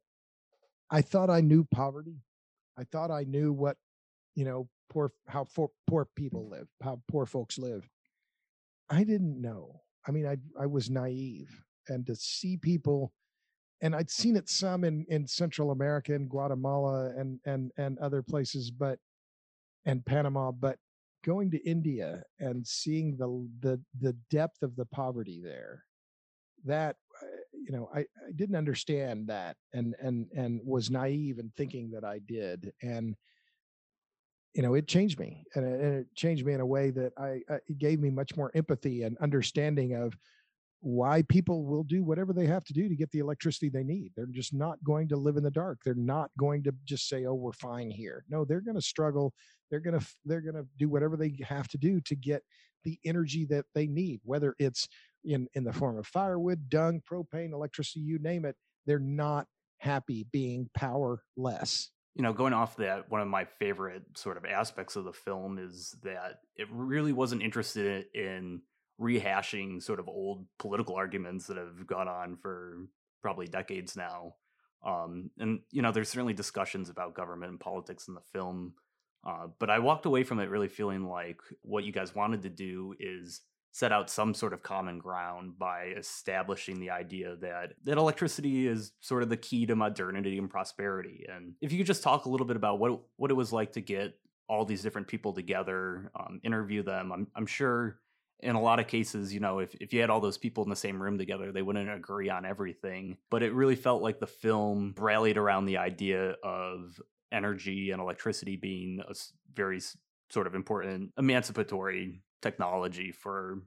i 0.89 1.01
thought 1.01 1.29
i 1.29 1.41
knew 1.41 1.63
poverty 1.65 2.17
I 2.77 2.83
thought 2.83 3.11
I 3.11 3.23
knew 3.23 3.53
what, 3.53 3.77
you 4.35 4.45
know, 4.45 4.67
poor 4.89 5.11
how 5.27 5.45
for, 5.45 5.69
poor 5.87 6.07
people 6.15 6.49
live, 6.49 6.67
how 6.81 7.01
poor 7.09 7.25
folks 7.25 7.57
live. 7.57 7.89
I 8.89 9.03
didn't 9.03 9.41
know. 9.41 9.81
I 10.07 10.11
mean, 10.11 10.27
I 10.27 10.37
I 10.61 10.67
was 10.67 10.89
naive, 10.89 11.49
and 11.87 12.05
to 12.05 12.15
see 12.15 12.57
people, 12.57 13.11
and 13.81 13.95
I'd 13.95 14.11
seen 14.11 14.35
it 14.35 14.49
some 14.49 14.83
in 14.83 15.05
in 15.09 15.25
Central 15.25 15.71
America 15.71 16.13
and 16.13 16.29
Guatemala 16.29 17.11
and 17.17 17.39
and 17.45 17.71
and 17.77 17.97
other 17.99 18.21
places, 18.21 18.69
but 18.69 18.99
and 19.85 20.05
Panama, 20.05 20.51
but 20.51 20.77
going 21.23 21.51
to 21.51 21.69
India 21.69 22.23
and 22.39 22.65
seeing 22.65 23.17
the 23.17 23.47
the 23.61 23.81
the 23.99 24.13
depth 24.29 24.61
of 24.61 24.75
the 24.75 24.85
poverty 24.85 25.41
there, 25.43 25.83
that 26.65 26.95
uh, 27.21 27.25
you 27.53 27.71
know 27.71 27.89
I, 27.93 27.99
I 27.99 28.31
didn't 28.35 28.55
understand 28.55 29.27
that 29.27 29.57
and 29.73 29.95
and 29.99 30.27
and 30.35 30.61
was 30.63 30.89
naive 30.89 31.39
in 31.39 31.51
thinking 31.55 31.91
that 31.91 32.03
i 32.03 32.19
did 32.19 32.73
and 32.81 33.15
you 34.53 34.61
know 34.61 34.73
it 34.73 34.87
changed 34.87 35.19
me 35.19 35.45
and 35.55 35.65
it, 35.65 35.79
and 35.79 35.93
it 35.99 36.15
changed 36.15 36.45
me 36.45 36.53
in 36.53 36.61
a 36.61 36.65
way 36.65 36.89
that 36.91 37.13
I, 37.17 37.41
I 37.49 37.55
it 37.67 37.77
gave 37.77 37.99
me 37.99 38.09
much 38.09 38.35
more 38.35 38.51
empathy 38.55 39.03
and 39.03 39.17
understanding 39.19 39.95
of 39.95 40.17
why 40.81 41.23
people 41.29 41.65
will 41.65 41.83
do 41.83 42.03
whatever 42.03 42.33
they 42.33 42.45
have 42.45 42.63
to 42.63 42.73
do 42.73 42.87
to 42.87 42.95
get 42.95 43.09
the 43.11 43.19
electricity 43.19 43.69
they 43.69 43.83
need 43.83 44.11
they're 44.15 44.27
just 44.27 44.53
not 44.53 44.77
going 44.83 45.07
to 45.07 45.15
live 45.15 45.37
in 45.37 45.43
the 45.43 45.51
dark 45.51 45.79
they're 45.83 45.95
not 45.95 46.29
going 46.37 46.63
to 46.63 46.73
just 46.85 47.07
say 47.07 47.25
oh 47.25 47.33
we're 47.33 47.51
fine 47.53 47.89
here 47.89 48.23
no 48.29 48.45
they're 48.45 48.61
going 48.61 48.75
to 48.75 48.81
struggle 48.81 49.33
they're 49.71 49.79
going 49.79 49.97
to 49.99 50.05
they're 50.25 50.41
going 50.41 50.55
to 50.55 50.67
do 50.77 50.87
whatever 50.87 51.17
they 51.17 51.35
have 51.41 51.67
to 51.67 51.77
do 51.77 51.99
to 52.01 52.15
get 52.15 52.43
the 52.83 52.99
energy 53.03 53.45
that 53.45 53.65
they 53.73 53.87
need 53.87 54.19
whether 54.23 54.53
it's 54.59 54.87
in, 55.25 55.47
in 55.53 55.63
the 55.63 55.73
form 55.73 55.97
of 55.97 56.07
firewood, 56.07 56.69
dung, 56.69 57.01
propane, 57.09 57.51
electricity, 57.51 58.01
you 58.01 58.19
name 58.19 58.45
it. 58.45 58.55
They're 58.85 58.99
not 58.99 59.47
happy 59.79 60.25
being 60.31 60.69
powerless. 60.75 61.91
You 62.15 62.23
know, 62.23 62.31
going 62.31 62.53
off 62.53 62.77
that, 62.77 63.09
one 63.09 63.21
of 63.21 63.27
my 63.27 63.45
favorite 63.59 64.03
sort 64.15 64.37
of 64.37 64.45
aspects 64.45 64.95
of 64.95 65.03
the 65.03 65.11
film 65.11 65.57
is 65.57 65.95
that 66.03 66.39
it 66.55 66.67
really 66.71 67.11
wasn't 67.11 67.41
interested 67.41 68.05
in 68.13 68.61
rehashing 68.99 69.81
sort 69.81 69.99
of 69.99 70.07
old 70.07 70.45
political 70.59 70.95
arguments 70.95 71.47
that 71.47 71.57
have 71.57 71.85
gone 71.85 72.07
on 72.07 72.37
for 72.37 72.87
probably 73.21 73.47
decades 73.47 73.95
now. 73.95 74.35
Um, 74.85 75.31
and 75.39 75.61
you 75.71 75.81
know, 75.81 75.91
there's 75.91 76.09
certainly 76.09 76.33
discussions 76.33 76.89
about 76.89 77.15
government 77.15 77.51
and 77.51 77.59
politics 77.59 78.07
in 78.07 78.13
the 78.13 78.21
film, 78.21 78.73
uh, 79.25 79.47
but 79.59 79.69
I 79.69 79.79
walked 79.79 80.05
away 80.05 80.23
from 80.23 80.39
it 80.39 80.49
really 80.49 80.67
feeling 80.67 81.07
like 81.07 81.39
what 81.61 81.83
you 81.83 81.91
guys 81.91 82.13
wanted 82.13 82.43
to 82.43 82.49
do 82.49 82.93
is 82.99 83.41
set 83.71 83.91
out 83.91 84.09
some 84.09 84.33
sort 84.33 84.53
of 84.53 84.63
common 84.63 84.99
ground 84.99 85.59
by 85.59 85.87
establishing 85.97 86.79
the 86.79 86.91
idea 86.91 87.35
that 87.41 87.73
that 87.83 87.97
electricity 87.97 88.67
is 88.67 88.93
sort 89.01 89.21
of 89.21 89.27
the 89.27 89.35
key 89.35 89.65
to 89.65 89.75
modernity 89.75 90.37
and 90.37 90.49
prosperity. 90.49 91.25
And 91.27 91.55
if 91.59 91.73
you 91.73 91.79
could 91.79 91.87
just 91.87 92.01
talk 92.01 92.23
a 92.23 92.29
little 92.29 92.47
bit 92.47 92.55
about 92.55 92.79
what 92.79 93.01
what 93.17 93.31
it 93.31 93.33
was 93.33 93.51
like 93.51 93.73
to 93.73 93.81
get 93.81 94.17
all 94.47 94.63
these 94.63 94.81
different 94.81 95.07
people 95.07 95.33
together, 95.33 96.09
um, 96.17 96.39
interview 96.43 96.83
them, 96.83 97.11
I'm 97.11 97.27
I'm 97.35 97.47
sure 97.47 97.99
in 98.41 98.55
a 98.55 98.61
lot 98.61 98.79
of 98.79 98.87
cases, 98.87 99.33
you 99.33 99.39
know, 99.39 99.59
if, 99.59 99.73
if 99.75 99.93
you 99.93 100.01
had 100.01 100.09
all 100.09 100.19
those 100.19 100.37
people 100.37 100.63
in 100.63 100.69
the 100.69 100.75
same 100.75 101.01
room 101.01 101.17
together, 101.17 101.51
they 101.51 101.61
wouldn't 101.61 101.89
agree 101.89 102.29
on 102.29 102.45
everything. 102.45 103.17
But 103.29 103.43
it 103.43 103.53
really 103.53 103.75
felt 103.75 104.01
like 104.01 104.19
the 104.19 104.27
film 104.27 104.93
rallied 104.97 105.37
around 105.37 105.65
the 105.65 105.77
idea 105.77 106.35
of 106.43 106.99
energy 107.31 107.91
and 107.91 108.01
electricity 108.01 108.55
being 108.55 109.01
a 109.07 109.13
very 109.53 109.81
sort 110.29 110.47
of 110.47 110.55
important 110.55 111.11
emancipatory 111.17 112.21
technology 112.41 113.11
for 113.11 113.59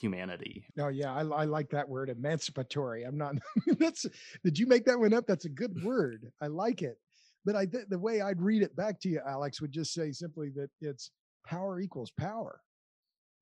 humanity. 0.00 0.66
Oh 0.78 0.88
yeah, 0.88 1.12
I, 1.12 1.20
I 1.20 1.44
like 1.44 1.70
that 1.70 1.88
word 1.88 2.10
emancipatory. 2.10 3.04
I'm 3.04 3.16
not. 3.16 3.36
that's 3.78 4.06
did 4.44 4.58
you 4.58 4.66
make 4.66 4.84
that 4.84 4.98
one 4.98 5.14
up? 5.14 5.26
That's 5.26 5.44
a 5.44 5.50
good 5.50 5.82
word. 5.82 6.30
I 6.40 6.48
like 6.48 6.82
it. 6.82 6.98
But 7.44 7.56
I 7.56 7.66
the 7.88 7.98
way 7.98 8.20
I'd 8.20 8.42
read 8.42 8.62
it 8.62 8.76
back 8.76 9.00
to 9.00 9.08
you, 9.08 9.20
Alex, 9.26 9.60
would 9.60 9.72
just 9.72 9.94
say 9.94 10.12
simply 10.12 10.50
that 10.56 10.68
it's 10.80 11.10
power 11.46 11.80
equals 11.80 12.10
power. 12.10 12.60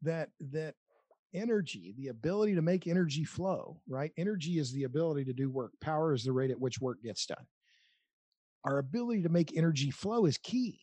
That 0.04 0.30
that 0.52 0.74
energy, 1.34 1.94
the 1.98 2.08
ability 2.08 2.54
to 2.54 2.62
make 2.62 2.86
energy 2.86 3.24
flow, 3.24 3.80
right? 3.88 4.12
Energy 4.16 4.58
is 4.58 4.72
the 4.72 4.84
ability 4.84 5.24
to 5.24 5.32
do 5.32 5.50
work. 5.50 5.72
Power 5.80 6.14
is 6.14 6.24
the 6.24 6.32
rate 6.32 6.50
at 6.50 6.60
which 6.60 6.80
work 6.80 7.02
gets 7.02 7.26
done. 7.26 7.44
Our 8.64 8.78
ability 8.78 9.22
to 9.22 9.28
make 9.28 9.56
energy 9.56 9.90
flow 9.90 10.26
is 10.26 10.38
key 10.38 10.80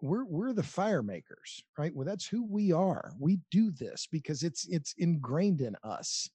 we're 0.00 0.24
we're 0.24 0.52
the 0.52 0.62
fire 0.62 1.02
makers 1.02 1.62
right 1.76 1.94
well 1.94 2.06
that's 2.06 2.26
who 2.26 2.44
we 2.44 2.72
are 2.72 3.12
we 3.18 3.38
do 3.50 3.70
this 3.72 4.06
because 4.10 4.42
it's 4.42 4.66
it's 4.68 4.94
ingrained 4.98 5.60
in 5.60 5.74
us 5.82 6.28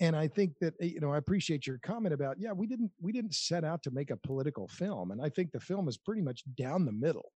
and 0.00 0.14
i 0.14 0.28
think 0.28 0.52
that 0.60 0.74
eh, 0.80 0.86
you 0.86 1.00
know 1.00 1.12
i 1.12 1.16
appreciate 1.16 1.66
your 1.66 1.78
comment 1.78 2.12
about 2.12 2.36
yeah 2.38 2.52
we 2.52 2.66
didn't 2.66 2.90
we 3.00 3.12
didn't 3.12 3.34
set 3.34 3.64
out 3.64 3.82
to 3.82 3.90
make 3.90 4.10
a 4.10 4.16
political 4.16 4.68
film 4.68 5.12
and 5.12 5.22
i 5.22 5.28
think 5.28 5.50
the 5.50 5.60
film 5.60 5.88
is 5.88 5.96
pretty 5.96 6.20
much 6.20 6.42
down 6.56 6.84
the 6.84 6.92
middle 6.92 7.32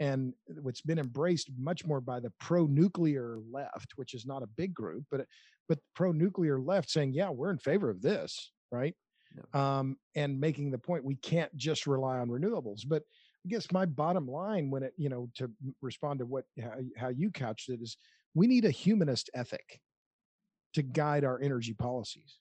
and 0.00 0.34
what's 0.60 0.82
been 0.82 0.98
embraced 0.98 1.50
much 1.58 1.86
more 1.86 2.00
by 2.00 2.20
the 2.20 2.32
pro-nuclear 2.40 3.38
left 3.50 3.92
which 3.96 4.14
is 4.14 4.26
not 4.26 4.42
a 4.42 4.48
big 4.56 4.74
group 4.74 5.04
but 5.10 5.26
but 5.68 5.78
pro-nuclear 5.94 6.60
left 6.60 6.90
saying 6.90 7.12
yeah 7.12 7.30
we're 7.30 7.50
in 7.50 7.58
favor 7.58 7.90
of 7.90 8.02
this 8.02 8.52
right 8.70 8.94
um, 9.52 9.96
and 10.14 10.40
making 10.40 10.70
the 10.70 10.78
point 10.78 11.04
we 11.04 11.16
can't 11.16 11.54
just 11.56 11.86
rely 11.86 12.18
on 12.18 12.28
renewables 12.28 12.82
but 12.86 13.02
I 13.46 13.48
guess 13.48 13.70
my 13.70 13.86
bottom 13.86 14.26
line 14.26 14.70
when 14.70 14.82
it, 14.82 14.92
you 14.96 15.08
know, 15.08 15.30
to 15.36 15.48
respond 15.80 16.18
to 16.18 16.26
what 16.26 16.44
how, 16.60 16.72
how 16.96 17.08
you 17.08 17.30
couched 17.30 17.68
it 17.68 17.80
is 17.80 17.96
we 18.34 18.48
need 18.48 18.64
a 18.64 18.70
humanist 18.70 19.30
ethic 19.34 19.80
to 20.74 20.82
guide 20.82 21.24
our 21.24 21.40
energy 21.40 21.72
policies. 21.72 22.38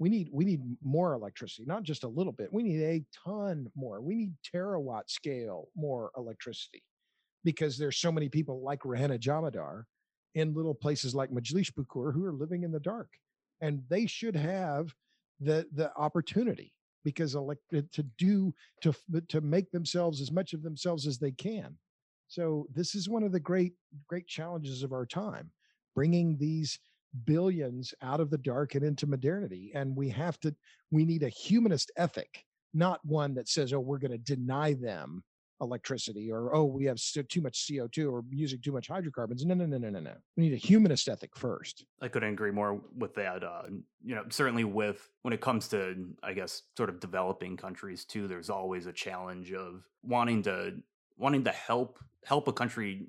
We 0.00 0.08
need 0.08 0.28
we 0.32 0.44
need 0.44 0.60
more 0.82 1.12
electricity, 1.12 1.66
not 1.66 1.84
just 1.84 2.02
a 2.02 2.08
little 2.08 2.32
bit. 2.32 2.52
We 2.52 2.64
need 2.64 2.82
a 2.82 3.04
ton 3.24 3.68
more. 3.76 4.00
We 4.00 4.14
need 4.16 4.32
terawatt 4.52 5.08
scale 5.08 5.68
more 5.76 6.10
electricity 6.16 6.82
because 7.44 7.78
there's 7.78 7.98
so 7.98 8.12
many 8.12 8.28
people 8.28 8.62
like 8.62 8.80
Rahena 8.80 9.18
Jamadar 9.18 9.84
in 10.34 10.54
little 10.54 10.74
places 10.74 11.14
like 11.14 11.30
Majlispukur 11.30 12.12
who 12.12 12.24
are 12.24 12.32
living 12.32 12.62
in 12.62 12.72
the 12.72 12.80
dark. 12.80 13.08
And 13.60 13.82
they 13.88 14.06
should 14.06 14.36
have 14.36 14.94
the 15.40 15.66
the 15.72 15.90
opportunity 15.96 16.72
because 17.04 17.34
elected 17.34 17.84
uh, 17.84 17.88
to 17.92 18.02
do 18.18 18.54
to 18.82 18.94
to 19.28 19.40
make 19.40 19.70
themselves 19.70 20.20
as 20.20 20.30
much 20.30 20.52
of 20.52 20.62
themselves 20.62 21.06
as 21.06 21.18
they 21.18 21.32
can 21.32 21.76
so 22.28 22.66
this 22.74 22.94
is 22.94 23.08
one 23.08 23.22
of 23.22 23.32
the 23.32 23.40
great 23.40 23.72
great 24.06 24.26
challenges 24.26 24.82
of 24.82 24.92
our 24.92 25.06
time 25.06 25.50
bringing 25.94 26.36
these 26.36 26.78
billions 27.24 27.92
out 28.02 28.20
of 28.20 28.30
the 28.30 28.38
dark 28.38 28.74
and 28.74 28.84
into 28.84 29.06
modernity 29.06 29.72
and 29.74 29.96
we 29.96 30.08
have 30.08 30.38
to 30.38 30.54
we 30.90 31.04
need 31.04 31.22
a 31.22 31.28
humanist 31.28 31.90
ethic 31.96 32.44
not 32.72 33.00
one 33.04 33.34
that 33.34 33.48
says 33.48 33.72
oh 33.72 33.80
we're 33.80 33.98
going 33.98 34.10
to 34.10 34.18
deny 34.18 34.74
them 34.74 35.24
electricity 35.60 36.30
or 36.30 36.54
oh 36.54 36.64
we 36.64 36.84
have 36.84 36.98
too 37.28 37.40
much 37.40 37.66
co2 37.66 38.10
or 38.10 38.24
using 38.30 38.60
too 38.60 38.72
much 38.72 38.88
hydrocarbons. 38.88 39.44
No 39.44 39.54
no 39.54 39.66
no 39.66 39.78
no 39.78 39.90
no 39.90 40.00
no. 40.00 40.14
We 40.36 40.44
need 40.44 40.52
a 40.52 40.56
humanist 40.56 41.08
ethic 41.08 41.36
first. 41.36 41.84
I 42.00 42.08
couldn't 42.08 42.32
agree 42.32 42.50
more 42.50 42.80
with 42.96 43.14
that 43.14 43.44
uh, 43.44 43.62
you 44.02 44.14
know 44.14 44.24
certainly 44.28 44.64
with 44.64 45.10
when 45.22 45.32
it 45.32 45.40
comes 45.40 45.68
to 45.68 46.06
i 46.22 46.32
guess 46.32 46.62
sort 46.76 46.88
of 46.88 47.00
developing 47.00 47.56
countries 47.56 48.04
too 48.04 48.26
there's 48.26 48.50
always 48.50 48.86
a 48.86 48.92
challenge 48.92 49.52
of 49.52 49.84
wanting 50.02 50.42
to 50.42 50.74
wanting 51.18 51.44
to 51.44 51.50
help 51.50 51.98
help 52.24 52.48
a 52.48 52.52
country 52.52 53.08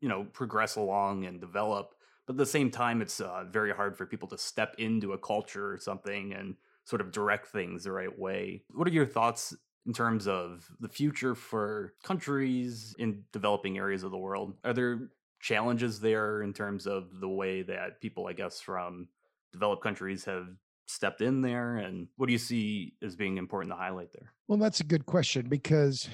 you 0.00 0.08
know 0.08 0.24
progress 0.32 0.76
along 0.76 1.24
and 1.24 1.40
develop 1.40 1.94
but 2.26 2.34
at 2.34 2.38
the 2.38 2.46
same 2.46 2.70
time 2.70 3.02
it's 3.02 3.20
uh, 3.20 3.44
very 3.50 3.72
hard 3.72 3.96
for 3.96 4.06
people 4.06 4.28
to 4.28 4.38
step 4.38 4.74
into 4.78 5.12
a 5.12 5.18
culture 5.18 5.72
or 5.72 5.78
something 5.78 6.32
and 6.32 6.54
sort 6.84 7.00
of 7.00 7.12
direct 7.12 7.46
things 7.48 7.84
the 7.84 7.92
right 7.92 8.18
way. 8.18 8.62
What 8.72 8.86
are 8.86 8.92
your 8.92 9.06
thoughts 9.06 9.54
in 9.90 9.94
terms 9.94 10.28
of 10.28 10.70
the 10.78 10.88
future 10.88 11.34
for 11.34 11.94
countries 12.04 12.94
in 13.00 13.24
developing 13.32 13.76
areas 13.76 14.04
of 14.04 14.12
the 14.12 14.16
world? 14.16 14.54
Are 14.62 14.72
there 14.72 15.10
challenges 15.40 15.98
there 15.98 16.42
in 16.42 16.52
terms 16.52 16.86
of 16.86 17.08
the 17.18 17.28
way 17.28 17.62
that 17.62 18.00
people, 18.00 18.28
I 18.28 18.32
guess, 18.32 18.60
from 18.60 19.08
developed 19.52 19.82
countries 19.82 20.24
have 20.26 20.46
stepped 20.86 21.22
in 21.22 21.42
there? 21.42 21.78
And 21.78 22.06
what 22.16 22.26
do 22.26 22.32
you 22.32 22.38
see 22.38 22.94
as 23.02 23.16
being 23.16 23.36
important 23.36 23.72
to 23.72 23.76
highlight 23.76 24.12
there? 24.12 24.32
Well, 24.46 24.60
that's 24.60 24.78
a 24.78 24.84
good 24.84 25.06
question 25.06 25.48
because 25.48 26.08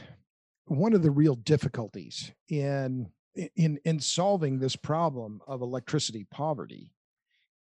one 0.65 0.95
of 0.95 1.03
the 1.03 1.11
real 1.11 1.35
difficulties 1.35 2.33
in 2.49 3.11
in 3.57 3.79
in 3.85 4.01
solving 4.01 4.59
this 4.59 4.75
problem 4.75 5.43
of 5.47 5.61
electricity 5.61 6.27
poverty 6.31 6.95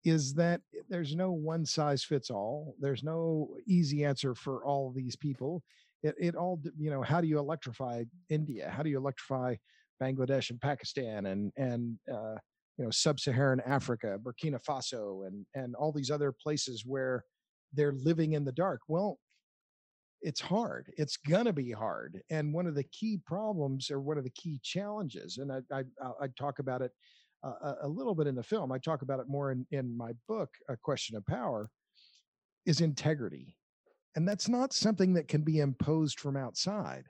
is 0.07 0.35
that 0.35 0.61
there's 0.88 1.16
no 1.16 1.33
one 1.33 1.66
size 1.66 2.05
fits 2.05 2.31
all. 2.31 2.74
There's 2.81 3.02
no 3.02 3.57
easy 3.66 4.05
answer 4.05 4.35
for 4.35 4.64
all 4.64 4.92
these 4.92 5.16
people. 5.16 5.64
It, 6.03 6.15
it 6.19 6.35
all, 6.37 6.61
you 6.79 6.91
know, 6.91 7.03
how 7.03 7.21
do 7.21 7.27
you 7.27 7.39
electrify 7.39 8.05
India? 8.29 8.71
How 8.71 8.83
do 8.83 8.91
you 8.91 8.99
electrify 8.99 9.57
Bangladesh 10.03 10.51
and 10.51 10.61
Pakistan 10.61 11.27
and 11.27 11.53
and 11.57 11.99
uh, 12.13 12.35
you 12.79 12.85
know 12.85 12.91
sub-Saharan 12.91 13.61
Africa, 13.67 14.19
Burkina 14.23 14.61
Faso, 14.63 15.27
and 15.27 15.47
and 15.55 15.75
all 15.75 15.93
these 15.93 16.11
other 16.11 16.33
places 16.33 16.85
where 16.87 17.25
they're 17.73 17.95
living 17.95 18.33
in 18.33 18.45
the 18.45 18.53
dark. 18.53 18.81
Well, 18.89 19.19
it's 20.23 20.41
hard. 20.41 20.93
It's 20.97 21.17
gonna 21.17 21.53
be 21.53 21.73
hard. 21.73 22.21
And 22.31 22.53
one 22.53 22.67
of 22.67 22.75
the 22.75 22.85
key 22.85 23.21
problems, 23.27 23.91
or 23.91 24.01
one 24.01 24.19
of 24.19 24.25
the 24.25 24.31
key 24.31 24.61
challenges, 24.63 25.39
and 25.39 25.53
I 25.53 25.61
I, 25.73 25.83
I 26.23 26.27
talk 26.39 26.59
about 26.59 26.83
it 26.83 26.93
uh, 27.45 27.75
a 27.83 27.89
little 27.89 28.15
bit 28.15 28.27
in 28.27 28.35
the 28.35 28.43
film. 28.43 28.73
I 28.73 28.79
talk 28.79 29.03
about 29.03 29.21
it 29.21 29.29
more 29.29 29.53
in 29.53 29.67
in 29.71 29.97
my 29.97 30.13
book, 30.29 30.51
A 30.69 30.77
Question 30.77 31.17
of 31.17 31.27
Power, 31.27 31.71
is 32.67 32.81
integrity, 32.81 33.57
and 34.16 34.26
that's 34.26 34.48
not 34.48 34.72
something 34.72 35.12
that 35.14 35.29
can 35.29 35.42
be 35.42 35.61
imposed 35.61 36.18
from 36.18 36.37
outside. 36.37 37.05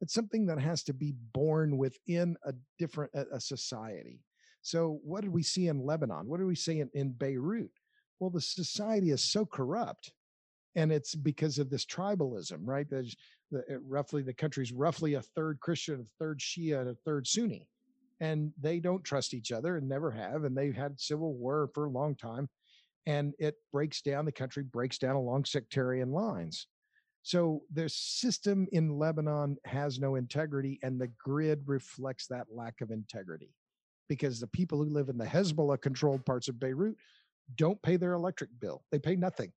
It's 0.00 0.14
something 0.14 0.46
that 0.46 0.60
has 0.60 0.84
to 0.84 0.94
be 0.94 1.12
born 1.34 1.76
within 1.76 2.36
a 2.44 2.54
different 2.78 3.12
a, 3.14 3.40
society. 3.40 4.20
So, 4.62 5.00
what 5.04 5.22
did 5.22 5.32
we 5.32 5.42
see 5.42 5.66
in 5.66 5.84
Lebanon? 5.84 6.28
What 6.28 6.38
did 6.38 6.46
we 6.46 6.54
see 6.54 6.80
in, 6.80 6.88
in 6.94 7.12
Beirut? 7.12 7.70
Well, 8.20 8.30
the 8.30 8.40
society 8.40 9.10
is 9.10 9.22
so 9.22 9.44
corrupt, 9.44 10.12
and 10.76 10.92
it's 10.92 11.16
because 11.16 11.58
of 11.58 11.68
this 11.68 11.84
tribalism, 11.84 12.60
right? 12.62 12.86
There's 12.88 13.16
the, 13.50 13.64
roughly 13.84 14.22
the 14.22 14.32
country's 14.32 14.72
roughly 14.72 15.14
a 15.14 15.22
third 15.22 15.58
Christian, 15.60 16.00
a 16.00 16.24
third 16.24 16.38
Shia, 16.38 16.80
and 16.80 16.90
a 16.90 16.96
third 17.04 17.26
Sunni, 17.26 17.66
and 18.20 18.52
they 18.60 18.78
don't 18.78 19.04
trust 19.04 19.34
each 19.34 19.50
other 19.50 19.76
and 19.76 19.88
never 19.88 20.12
have, 20.12 20.44
and 20.44 20.56
they've 20.56 20.76
had 20.76 21.00
civil 21.00 21.34
war 21.34 21.70
for 21.74 21.86
a 21.86 21.90
long 21.90 22.14
time, 22.14 22.48
and 23.06 23.34
it 23.38 23.56
breaks 23.72 24.02
down 24.02 24.24
the 24.24 24.32
country, 24.32 24.62
breaks 24.62 24.98
down 24.98 25.16
along 25.16 25.44
sectarian 25.44 26.12
lines. 26.12 26.66
So 27.22 27.62
the 27.72 27.88
system 27.88 28.66
in 28.72 28.98
Lebanon 28.98 29.56
has 29.64 30.00
no 30.00 30.16
integrity, 30.16 30.78
and 30.82 31.00
the 31.00 31.10
grid 31.22 31.62
reflects 31.66 32.26
that 32.28 32.46
lack 32.50 32.80
of 32.80 32.90
integrity 32.90 33.54
because 34.08 34.40
the 34.40 34.48
people 34.48 34.78
who 34.78 34.90
live 34.90 35.08
in 35.08 35.18
the 35.18 35.24
Hezbollah 35.24 35.80
controlled 35.80 36.26
parts 36.26 36.48
of 36.48 36.58
Beirut 36.58 36.96
don't 37.56 37.80
pay 37.82 37.96
their 37.96 38.14
electric 38.14 38.50
bill. 38.60 38.82
They 38.90 38.98
pay 38.98 39.16
nothing. 39.16 39.52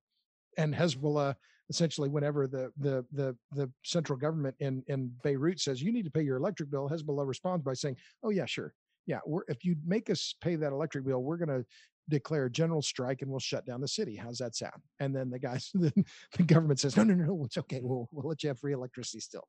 And 0.56 0.74
Hezbollah 0.74 1.34
essentially 1.68 2.08
whenever 2.08 2.46
the 2.46 2.70
the 2.78 3.04
the 3.12 3.36
the 3.52 3.70
central 3.84 4.18
government 4.18 4.54
in 4.60 4.82
in 4.86 5.10
Beirut 5.24 5.60
says 5.60 5.82
you 5.82 5.92
need 5.92 6.04
to 6.04 6.10
pay 6.10 6.22
your 6.22 6.36
electric 6.36 6.70
bill, 6.70 6.88
Hezbollah 6.88 7.26
responds 7.26 7.64
by 7.64 7.74
saying, 7.74 7.96
"Oh 8.22 8.30
yeah, 8.30 8.46
sure. 8.46 8.72
Yeah, 9.06 9.20
if 9.48 9.64
you 9.64 9.76
make 9.84 10.10
us 10.10 10.34
pay 10.40 10.56
that 10.56 10.72
electric 10.72 11.04
bill, 11.04 11.22
we're 11.22 11.36
going 11.36 11.48
to 11.48 11.64
declare 12.08 12.46
a 12.46 12.50
general 12.50 12.82
strike 12.82 13.22
and 13.22 13.30
we'll 13.30 13.40
shut 13.40 13.66
down 13.66 13.80
the 13.80 13.88
city. 13.88 14.16
How's 14.16 14.38
that 14.38 14.54
sound? 14.54 14.80
And 15.00 15.14
then 15.14 15.30
the 15.30 15.38
guys, 15.38 15.70
the, 15.74 15.92
the 16.36 16.42
government 16.42 16.80
says, 16.80 16.96
no, 16.96 17.04
no, 17.04 17.14
no, 17.14 17.44
it's 17.44 17.58
okay. 17.58 17.80
We'll, 17.82 18.08
we'll 18.12 18.28
let 18.28 18.42
you 18.42 18.48
have 18.48 18.58
free 18.58 18.72
electricity 18.72 19.20
still. 19.20 19.46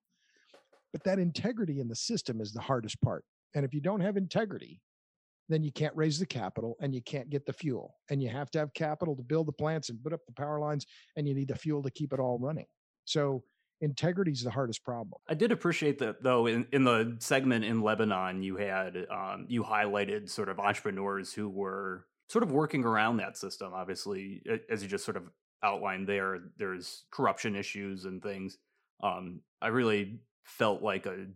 But 0.92 1.04
that 1.04 1.20
integrity 1.20 1.80
in 1.80 1.88
the 1.88 1.96
system 1.96 2.42
is 2.42 2.54
the 2.54 2.62
hardest 2.62 3.02
part. 3.02 3.24
And 3.56 3.66
if 3.66 3.74
you 3.74 3.82
don't 3.82 4.02
have 4.02 4.18
integrity, 4.18 4.82
then 5.50 5.64
you 5.64 5.72
can't 5.72 5.96
raise 5.96 6.20
the 6.20 6.26
capital 6.26 6.76
and 6.82 6.94
you 6.94 7.02
can't 7.02 7.30
get 7.30 7.46
the 7.46 7.54
fuel. 7.54 7.96
And 8.10 8.22
you 8.22 8.30
have 8.30 8.52
to 8.52 8.60
have 8.60 8.74
capital 8.74 9.16
to 9.16 9.24
build 9.24 9.48
the 9.48 9.54
plants 9.54 9.90
and 9.90 10.02
put 10.04 10.14
up 10.14 10.22
the 10.26 10.34
power 10.34 10.60
lines, 10.60 10.86
and 11.16 11.28
you 11.28 11.34
need 11.34 11.48
the 11.48 11.56
fuel 11.56 11.82
to 11.84 11.92
keep 11.92 12.14
it 12.14 12.20
all 12.20 12.38
running. 12.40 12.66
So 13.06 13.44
integrity 13.82 14.32
is 14.32 14.44
the 14.44 14.52
hardest 14.52 14.84
problem. 14.84 15.20
I 15.30 15.34
did 15.34 15.52
appreciate 15.52 16.00
that 16.00 16.24
though. 16.24 16.48
In, 16.48 16.68
in 16.72 16.84
the 16.84 17.16
segment 17.20 17.64
in 17.64 17.82
Lebanon, 17.82 18.44
you 18.44 18.58
had 18.58 19.08
um, 19.10 19.46
you 19.48 19.64
highlighted 19.64 20.30
sort 20.30 20.50
of 20.50 20.60
entrepreneurs 20.60 21.34
who 21.34 21.48
were 21.48 22.06
sort 22.28 22.44
of 22.44 22.52
working 22.52 22.84
around 22.84 23.18
that 23.18 23.38
system. 23.38 23.74
Obviously, 23.74 24.44
as 24.70 24.84
you 24.84 24.90
just 24.90 25.06
sort 25.06 25.18
of 25.18 25.24
outlined 25.64 26.08
there, 26.08 26.40
there's 26.58 27.06
corruption 27.12 27.56
issues 27.56 28.06
and 28.06 28.22
things. 28.22 28.58
Um, 29.02 29.42
I 29.62 29.68
really 29.68 30.20
felt 30.44 30.82
like 30.82 31.06
a 31.06 31.28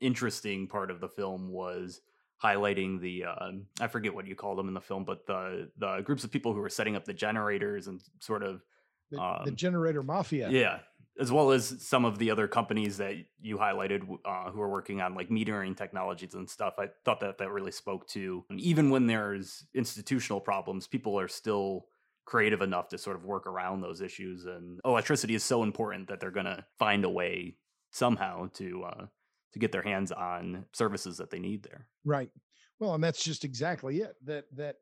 interesting 0.00 0.68
part 0.68 0.90
of 0.90 1.00
the 1.00 1.08
film 1.08 1.50
was 1.50 2.00
highlighting 2.42 3.00
the 3.00 3.24
uh, 3.24 3.50
I 3.80 3.88
forget 3.88 4.14
what 4.14 4.26
you 4.26 4.36
call 4.36 4.54
them 4.54 4.68
in 4.68 4.74
the 4.74 4.80
film, 4.80 5.04
but 5.04 5.26
the 5.26 5.70
the 5.78 6.00
groups 6.02 6.24
of 6.24 6.30
people 6.30 6.54
who 6.54 6.60
were 6.60 6.68
setting 6.68 6.96
up 6.96 7.04
the 7.04 7.14
generators 7.14 7.88
and 7.88 8.00
sort 8.20 8.42
of 8.42 8.62
the, 9.10 9.20
um, 9.20 9.42
the 9.44 9.50
generator 9.50 10.02
mafia. 10.02 10.48
Yeah, 10.50 10.78
as 11.18 11.32
well 11.32 11.50
as 11.50 11.76
some 11.80 12.04
of 12.04 12.18
the 12.18 12.30
other 12.30 12.46
companies 12.46 12.96
that 12.98 13.14
you 13.40 13.56
highlighted 13.56 14.02
uh, 14.24 14.50
who 14.50 14.60
are 14.60 14.68
working 14.68 15.00
on 15.00 15.14
like 15.14 15.28
metering 15.28 15.76
technologies 15.76 16.34
and 16.34 16.48
stuff. 16.48 16.74
I 16.78 16.88
thought 17.04 17.20
that 17.20 17.38
that 17.38 17.50
really 17.50 17.72
spoke 17.72 18.06
to 18.08 18.44
even 18.56 18.90
when 18.90 19.06
there's 19.06 19.66
institutional 19.74 20.40
problems, 20.40 20.86
people 20.86 21.18
are 21.18 21.28
still 21.28 21.86
creative 22.24 22.60
enough 22.60 22.88
to 22.88 22.98
sort 22.98 23.16
of 23.16 23.24
work 23.24 23.46
around 23.46 23.80
those 23.80 24.00
issues. 24.00 24.44
And 24.44 24.80
electricity 24.84 25.34
is 25.34 25.42
so 25.42 25.62
important 25.62 26.08
that 26.08 26.20
they're 26.20 26.30
going 26.30 26.46
to 26.46 26.64
find 26.78 27.04
a 27.04 27.10
way 27.10 27.56
somehow 27.90 28.48
to 28.54 28.84
uh, 28.84 29.06
to 29.52 29.58
get 29.58 29.72
their 29.72 29.82
hands 29.82 30.12
on 30.12 30.66
services 30.72 31.16
that 31.16 31.30
they 31.30 31.38
need 31.38 31.62
there. 31.62 31.86
Right. 32.04 32.30
Well, 32.78 32.94
and 32.94 33.02
that's 33.02 33.24
just 33.24 33.44
exactly 33.44 33.98
it. 33.98 34.14
That 34.24 34.44
that 34.56 34.76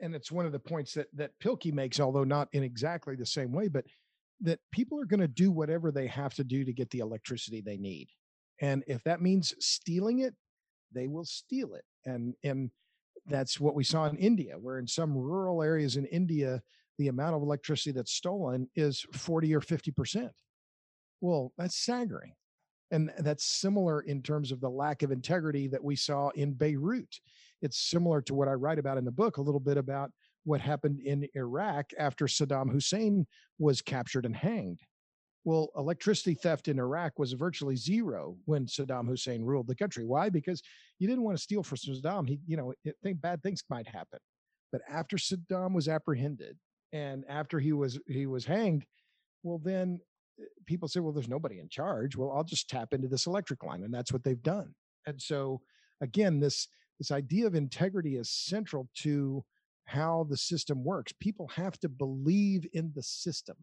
and 0.00 0.14
it's 0.14 0.30
one 0.30 0.46
of 0.46 0.52
the 0.52 0.58
points 0.58 0.94
that 0.94 1.08
that 1.14 1.32
Pielke 1.42 1.72
makes, 1.72 1.98
although 1.98 2.24
not 2.24 2.48
in 2.52 2.62
exactly 2.62 3.16
the 3.16 3.26
same 3.26 3.52
way, 3.52 3.68
but 3.68 3.84
that 4.42 4.60
people 4.72 5.00
are 5.00 5.06
going 5.06 5.20
to 5.20 5.28
do 5.28 5.50
whatever 5.50 5.90
they 5.90 6.06
have 6.06 6.34
to 6.34 6.44
do 6.44 6.64
to 6.64 6.72
get 6.72 6.90
the 6.90 7.00
electricity 7.00 7.60
they 7.60 7.76
need. 7.76 8.08
And 8.60 8.82
if 8.86 9.02
that 9.04 9.22
means 9.22 9.54
stealing 9.58 10.20
it, 10.20 10.34
they 10.92 11.06
will 11.06 11.24
steal 11.24 11.74
it. 11.74 11.84
And 12.04 12.34
and 12.42 12.70
that's 13.26 13.60
what 13.60 13.74
we 13.74 13.84
saw 13.84 14.06
in 14.06 14.16
India, 14.16 14.54
where 14.58 14.78
in 14.78 14.86
some 14.86 15.16
rural 15.16 15.62
areas 15.62 15.96
in 15.96 16.06
India, 16.06 16.62
the 16.98 17.08
amount 17.08 17.36
of 17.36 17.42
electricity 17.42 17.92
that's 17.92 18.12
stolen 18.12 18.68
is 18.74 19.04
40 19.12 19.54
or 19.54 19.60
50%. 19.60 20.30
Well, 21.20 21.52
that's 21.56 21.76
staggering. 21.76 22.32
And 22.90 23.12
that's 23.18 23.44
similar 23.44 24.00
in 24.00 24.20
terms 24.22 24.50
of 24.50 24.60
the 24.60 24.68
lack 24.68 25.02
of 25.02 25.12
integrity 25.12 25.68
that 25.68 25.84
we 25.84 25.94
saw 25.94 26.30
in 26.30 26.54
Beirut. 26.54 27.20
It's 27.62 27.78
similar 27.78 28.20
to 28.22 28.34
what 28.34 28.48
I 28.48 28.52
write 28.52 28.78
about 28.78 28.98
in 28.98 29.04
the 29.04 29.12
book, 29.12 29.36
a 29.36 29.42
little 29.42 29.60
bit 29.60 29.76
about 29.76 30.10
what 30.44 30.60
happened 30.60 31.00
in 31.00 31.28
Iraq 31.34 31.90
after 31.98 32.26
Saddam 32.26 32.70
Hussein 32.70 33.26
was 33.58 33.82
captured 33.82 34.24
and 34.24 34.34
hanged. 34.34 34.80
Well, 35.44 35.70
electricity 35.76 36.34
theft 36.34 36.68
in 36.68 36.78
Iraq 36.78 37.18
was 37.18 37.32
virtually 37.32 37.76
zero 37.76 38.36
when 38.44 38.66
Saddam 38.66 39.08
Hussein 39.08 39.42
ruled 39.42 39.68
the 39.68 39.74
country. 39.74 40.04
Why? 40.04 40.28
Because 40.28 40.62
you 40.98 41.08
didn't 41.08 41.24
want 41.24 41.36
to 41.36 41.42
steal 41.42 41.62
from 41.62 41.78
Saddam. 41.78 42.28
He, 42.28 42.40
you 42.46 42.56
know, 42.56 42.74
it, 42.84 42.96
think 43.02 43.20
bad 43.20 43.42
things 43.42 43.62
might 43.70 43.86
happen. 43.86 44.18
But 44.70 44.82
after 44.88 45.16
Saddam 45.16 45.72
was 45.72 45.88
apprehended 45.88 46.58
and 46.92 47.24
after 47.28 47.58
he 47.58 47.72
was 47.72 47.98
he 48.06 48.26
was 48.26 48.44
hanged, 48.44 48.84
well, 49.42 49.60
then 49.62 50.00
eh, 50.38 50.44
people 50.66 50.88
say, 50.88 51.00
well, 51.00 51.12
there's 51.12 51.28
nobody 51.28 51.58
in 51.58 51.68
charge. 51.68 52.16
Well, 52.16 52.32
I'll 52.32 52.44
just 52.44 52.68
tap 52.68 52.92
into 52.92 53.08
this 53.08 53.26
electric 53.26 53.64
line, 53.64 53.82
and 53.82 53.92
that's 53.92 54.12
what 54.12 54.24
they've 54.24 54.42
done. 54.42 54.74
And 55.06 55.20
so, 55.20 55.62
again, 56.02 56.38
this 56.40 56.68
this 56.98 57.10
idea 57.10 57.46
of 57.46 57.54
integrity 57.54 58.16
is 58.16 58.30
central 58.30 58.88
to 58.96 59.42
how 59.90 60.24
the 60.28 60.36
system 60.36 60.84
works. 60.84 61.12
People 61.20 61.48
have 61.48 61.78
to 61.80 61.88
believe 61.88 62.64
in 62.72 62.92
the 62.94 63.02
system. 63.02 63.56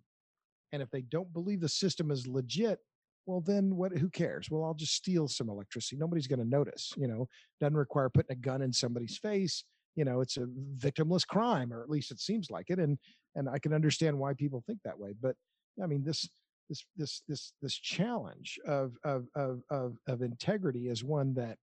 And 0.73 0.81
if 0.81 0.89
they 0.91 1.01
don't 1.01 1.31
believe 1.31 1.61
the 1.61 1.69
system 1.69 2.11
is 2.11 2.27
legit, 2.27 2.79
well 3.25 3.41
then 3.41 3.75
what 3.77 3.97
who 3.97 4.09
cares? 4.09 4.51
Well, 4.51 4.65
I'll 4.65 4.73
just 4.73 4.93
steal 4.93 5.29
some 5.29 5.49
electricity. 5.49 5.95
Nobody's 5.97 6.27
going 6.27 6.39
to 6.39 6.45
notice, 6.45 6.91
you 6.97 7.07
know. 7.07 7.27
Doesn't 7.61 7.77
require 7.77 8.09
putting 8.09 8.37
a 8.37 8.39
gun 8.39 8.61
in 8.61 8.73
somebody's 8.73 9.17
face. 9.17 9.63
You 9.95 10.03
know, 10.03 10.19
it's 10.19 10.37
a 10.37 10.47
victimless 10.77 11.25
crime 11.25 11.71
or 11.71 11.81
at 11.81 11.89
least 11.89 12.11
it 12.11 12.19
seems 12.19 12.51
like 12.51 12.69
it 12.69 12.79
and 12.79 12.97
and 13.35 13.47
I 13.47 13.59
can 13.59 13.73
understand 13.73 14.17
why 14.17 14.33
people 14.33 14.63
think 14.67 14.79
that 14.83 14.99
way. 14.99 15.13
But 15.21 15.35
I 15.81 15.87
mean, 15.87 16.03
this 16.03 16.27
this 16.67 16.83
this 16.97 17.21
this 17.29 17.53
this 17.61 17.73
challenge 17.73 18.59
of 18.67 18.97
of 19.05 19.27
of 19.35 19.61
of, 19.69 19.97
of 20.07 20.21
integrity 20.21 20.89
is 20.89 21.05
one 21.05 21.33
that 21.35 21.57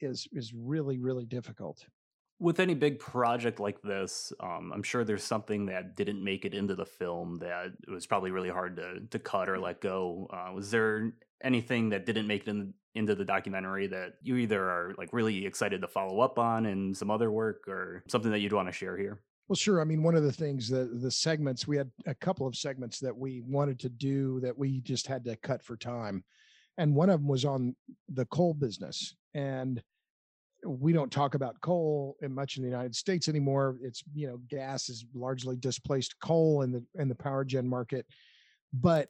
is 0.00 0.26
is 0.32 0.52
really 0.52 0.98
really 0.98 1.26
difficult 1.26 1.84
with 2.40 2.58
any 2.58 2.74
big 2.74 2.98
project 2.98 3.60
like 3.60 3.80
this, 3.82 4.32
um, 4.40 4.72
I'm 4.74 4.82
sure 4.82 5.04
there's 5.04 5.22
something 5.22 5.66
that 5.66 5.94
didn't 5.94 6.24
make 6.24 6.46
it 6.46 6.54
into 6.54 6.74
the 6.74 6.86
film 6.86 7.38
that 7.40 7.66
it 7.86 7.90
was 7.90 8.06
probably 8.06 8.30
really 8.30 8.48
hard 8.48 8.76
to 8.76 9.00
to 9.10 9.18
cut 9.18 9.48
or 9.48 9.58
let 9.58 9.80
go. 9.80 10.26
Uh, 10.32 10.52
was 10.52 10.70
there 10.70 11.12
anything 11.44 11.90
that 11.90 12.06
didn't 12.06 12.26
make 12.26 12.42
it 12.42 12.48
in, 12.48 12.72
into 12.94 13.14
the 13.14 13.24
documentary 13.24 13.86
that 13.88 14.14
you 14.22 14.36
either 14.36 14.62
are 14.62 14.94
like 14.96 15.12
really 15.12 15.46
excited 15.46 15.82
to 15.82 15.88
follow 15.88 16.20
up 16.20 16.38
on 16.38 16.64
in 16.66 16.94
some 16.94 17.10
other 17.10 17.30
work 17.30 17.68
or 17.68 18.02
something 18.08 18.30
that 18.30 18.40
you'd 18.40 18.54
want 18.54 18.68
to 18.68 18.72
share 18.72 18.96
here? 18.96 19.20
Well, 19.48 19.56
sure. 19.56 19.80
I 19.80 19.84
mean, 19.84 20.02
one 20.02 20.14
of 20.14 20.22
the 20.22 20.32
things 20.32 20.68
that 20.70 21.02
the 21.02 21.10
segments 21.10 21.68
we 21.68 21.76
had 21.76 21.90
a 22.06 22.14
couple 22.14 22.46
of 22.46 22.56
segments 22.56 23.00
that 23.00 23.16
we 23.16 23.42
wanted 23.46 23.78
to 23.80 23.90
do 23.90 24.40
that 24.40 24.56
we 24.56 24.80
just 24.80 25.06
had 25.06 25.24
to 25.24 25.36
cut 25.36 25.62
for 25.62 25.76
time, 25.76 26.24
and 26.78 26.94
one 26.94 27.10
of 27.10 27.20
them 27.20 27.28
was 27.28 27.44
on 27.44 27.76
the 28.08 28.24
coal 28.26 28.54
business 28.54 29.14
and 29.34 29.82
we 30.66 30.92
don't 30.92 31.10
talk 31.10 31.34
about 31.34 31.60
coal 31.60 32.16
in 32.22 32.34
much 32.34 32.56
in 32.56 32.62
the 32.62 32.68
United 32.68 32.94
States 32.94 33.28
anymore. 33.28 33.76
It's 33.82 34.02
you 34.14 34.26
know 34.26 34.38
gas 34.48 34.88
has 34.88 35.04
largely 35.14 35.56
displaced 35.56 36.14
coal 36.20 36.62
in 36.62 36.72
the 36.72 36.84
in 36.96 37.08
the 37.08 37.14
power 37.14 37.44
gen 37.44 37.68
market, 37.68 38.06
but 38.72 39.08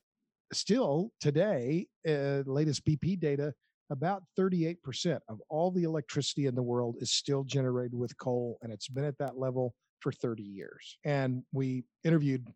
still 0.52 1.12
today, 1.20 1.86
uh, 2.08 2.42
latest 2.46 2.84
BP 2.84 3.20
data, 3.20 3.54
about 3.90 4.22
38% 4.38 5.20
of 5.28 5.40
all 5.48 5.70
the 5.70 5.84
electricity 5.84 6.46
in 6.46 6.54
the 6.54 6.62
world 6.62 6.96
is 7.00 7.12
still 7.12 7.44
generated 7.44 7.94
with 7.94 8.16
coal, 8.18 8.58
and 8.62 8.72
it's 8.72 8.88
been 8.88 9.04
at 9.04 9.18
that 9.18 9.38
level 9.38 9.74
for 10.00 10.12
30 10.12 10.42
years. 10.42 10.98
And 11.04 11.42
we 11.52 11.84
interviewed 12.04 12.48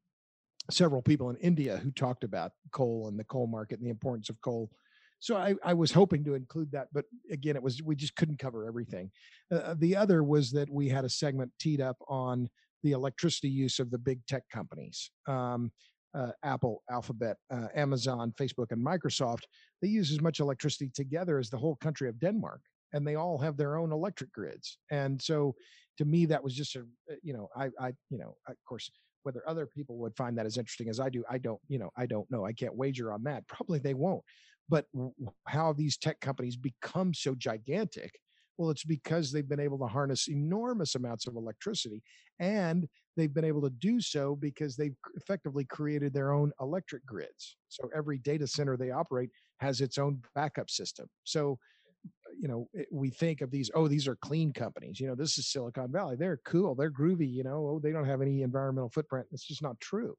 several 0.71 1.03
people 1.03 1.31
in 1.31 1.37
India 1.37 1.77
who 1.77 1.91
talked 1.91 2.25
about 2.25 2.53
coal 2.73 3.09
and 3.09 3.19
the 3.19 3.25
coal 3.25 3.47
market 3.47 3.79
and 3.79 3.87
the 3.87 3.91
importance 3.91 4.31
of 4.31 4.41
coal. 4.41 4.71
So 5.21 5.37
I, 5.37 5.55
I 5.65 5.75
was 5.75 5.91
hoping 5.91 6.23
to 6.25 6.35
include 6.35 6.71
that, 6.73 6.89
but 6.93 7.05
again, 7.31 7.57
it 7.57 7.63
was 7.63 7.83
we 7.83 7.97
just 7.97 8.17
couldn't 8.17 8.39
cover 8.39 8.67
everything. 8.67 9.11
Uh, 9.51 9.57
uh, 9.57 9.75
the 9.79 9.97
other 9.97 10.23
was 10.23 10.51
that 10.53 10.71
we 10.71 10.89
had 10.89 11.05
a 11.05 11.09
segment 11.09 11.51
teed 11.59 11.81
up 11.81 11.97
on 12.09 12.49
the 12.83 12.93
electricity 12.93 13.49
use 13.49 13.79
of 13.79 13.91
the 13.91 13.99
big 13.99 14.25
tech 14.27 14.43
companies. 14.53 15.11
Um, 15.27 15.73
uh, 16.15 16.31
Apple, 16.45 16.83
Alphabet, 16.91 17.37
uh, 17.51 17.67
Amazon, 17.75 18.33
Facebook, 18.39 18.71
and 18.71 18.85
Microsoft, 18.85 19.43
they 19.83 19.89
use 19.89 20.13
as 20.13 20.21
much 20.21 20.41
electricity 20.41 20.91
together 20.95 21.39
as 21.39 21.51
the 21.51 21.59
whole 21.59 21.77
country 21.77 22.09
of 22.09 22.21
Denmark, 22.21 22.61
and 22.93 23.07
they 23.07 23.17
all 23.17 23.39
have 23.39 23.57
their 23.57 23.77
own 23.77 23.91
electric 23.93 24.33
grids. 24.33 24.79
And 24.91 25.21
so, 25.21 25.57
to 25.99 26.05
me, 26.05 26.27
that 26.27 26.43
was 26.43 26.55
just 26.55 26.77
a, 26.77 26.81
uh, 26.81 27.17
you 27.23 27.33
know, 27.33 27.49
I, 27.57 27.71
I, 27.81 27.93
you 28.11 28.19
know, 28.19 28.37
of 28.49 28.57
course, 28.69 28.91
whether 29.25 29.43
other 29.49 29.67
people 29.67 29.97
would 29.99 30.15
find 30.17 30.37
that 30.39 30.47
as 30.47 30.59
interesting 30.59 30.89
as 30.89 31.01
I 31.01 31.09
do, 31.09 31.25
I 31.29 31.39
don't, 31.39 31.61
you 31.69 31.79
know, 31.79 31.91
I 31.97 32.07
don't 32.07 32.31
know. 32.31 32.45
I 32.45 32.53
can't 32.53 32.77
wager 32.77 33.13
on 33.13 33.25
that. 33.25 33.47
Probably 33.49 33.79
they 33.79 33.95
won't. 33.95 34.23
But 34.69 34.87
how 35.47 35.73
these 35.73 35.97
tech 35.97 36.21
companies 36.21 36.57
become 36.57 37.13
so 37.15 37.35
gigantic? 37.35 38.19
Well, 38.57 38.71
it's 38.71 38.85
because 38.85 39.33
they've 39.33 39.49
been 39.49 39.61
able 39.61 39.79
to 39.79 39.87
harness 39.87 40.29
enormous 40.29 40.95
amounts 40.95 41.27
of 41.27 41.35
electricity 41.35 42.03
and 42.39 42.89
they've 43.17 43.35
been 43.35 43.45
able 43.45 43.63
to 43.63 43.71
do 43.71 44.01
so 44.01 44.37
because 44.37 44.77
they've 44.77 44.97
effectively 45.17 45.65
created 45.65 46.15
their 46.15 46.33
own 46.33 46.53
electric 46.61 47.05
grids. 47.05 47.57
So 47.69 47.91
every 47.95 48.19
data 48.19 48.47
center 48.47 48.77
they 48.77 48.91
operate 48.91 49.31
has 49.59 49.81
its 49.81 49.99
own 49.99 50.23
backup 50.35 50.71
system. 50.71 51.07
So 51.25 51.59
you 52.39 52.49
know 52.49 52.69
we 52.91 53.11
think 53.11 53.41
of 53.41 53.51
these 53.51 53.71
oh 53.75 53.89
these 53.89 54.09
are 54.09 54.17
clean 54.17 54.53
companies 54.53 54.99
you 54.99 55.07
know 55.07 55.15
this 55.15 55.39
is 55.39 55.47
silicon 55.47 55.91
valley 55.91 56.17
they're 56.17 56.41
cool 56.45 56.75
they're 56.75 56.91
groovy 56.91 57.33
you 57.33 57.45
know 57.45 57.67
oh 57.69 57.81
they 57.83 57.93
don't 57.93 58.07
have 58.07 58.21
any 58.21 58.43
environmental 58.43 58.91
footprint 58.91 59.27
it's 59.31 59.47
just 59.47 59.63
not 59.63 59.79
true 59.81 60.17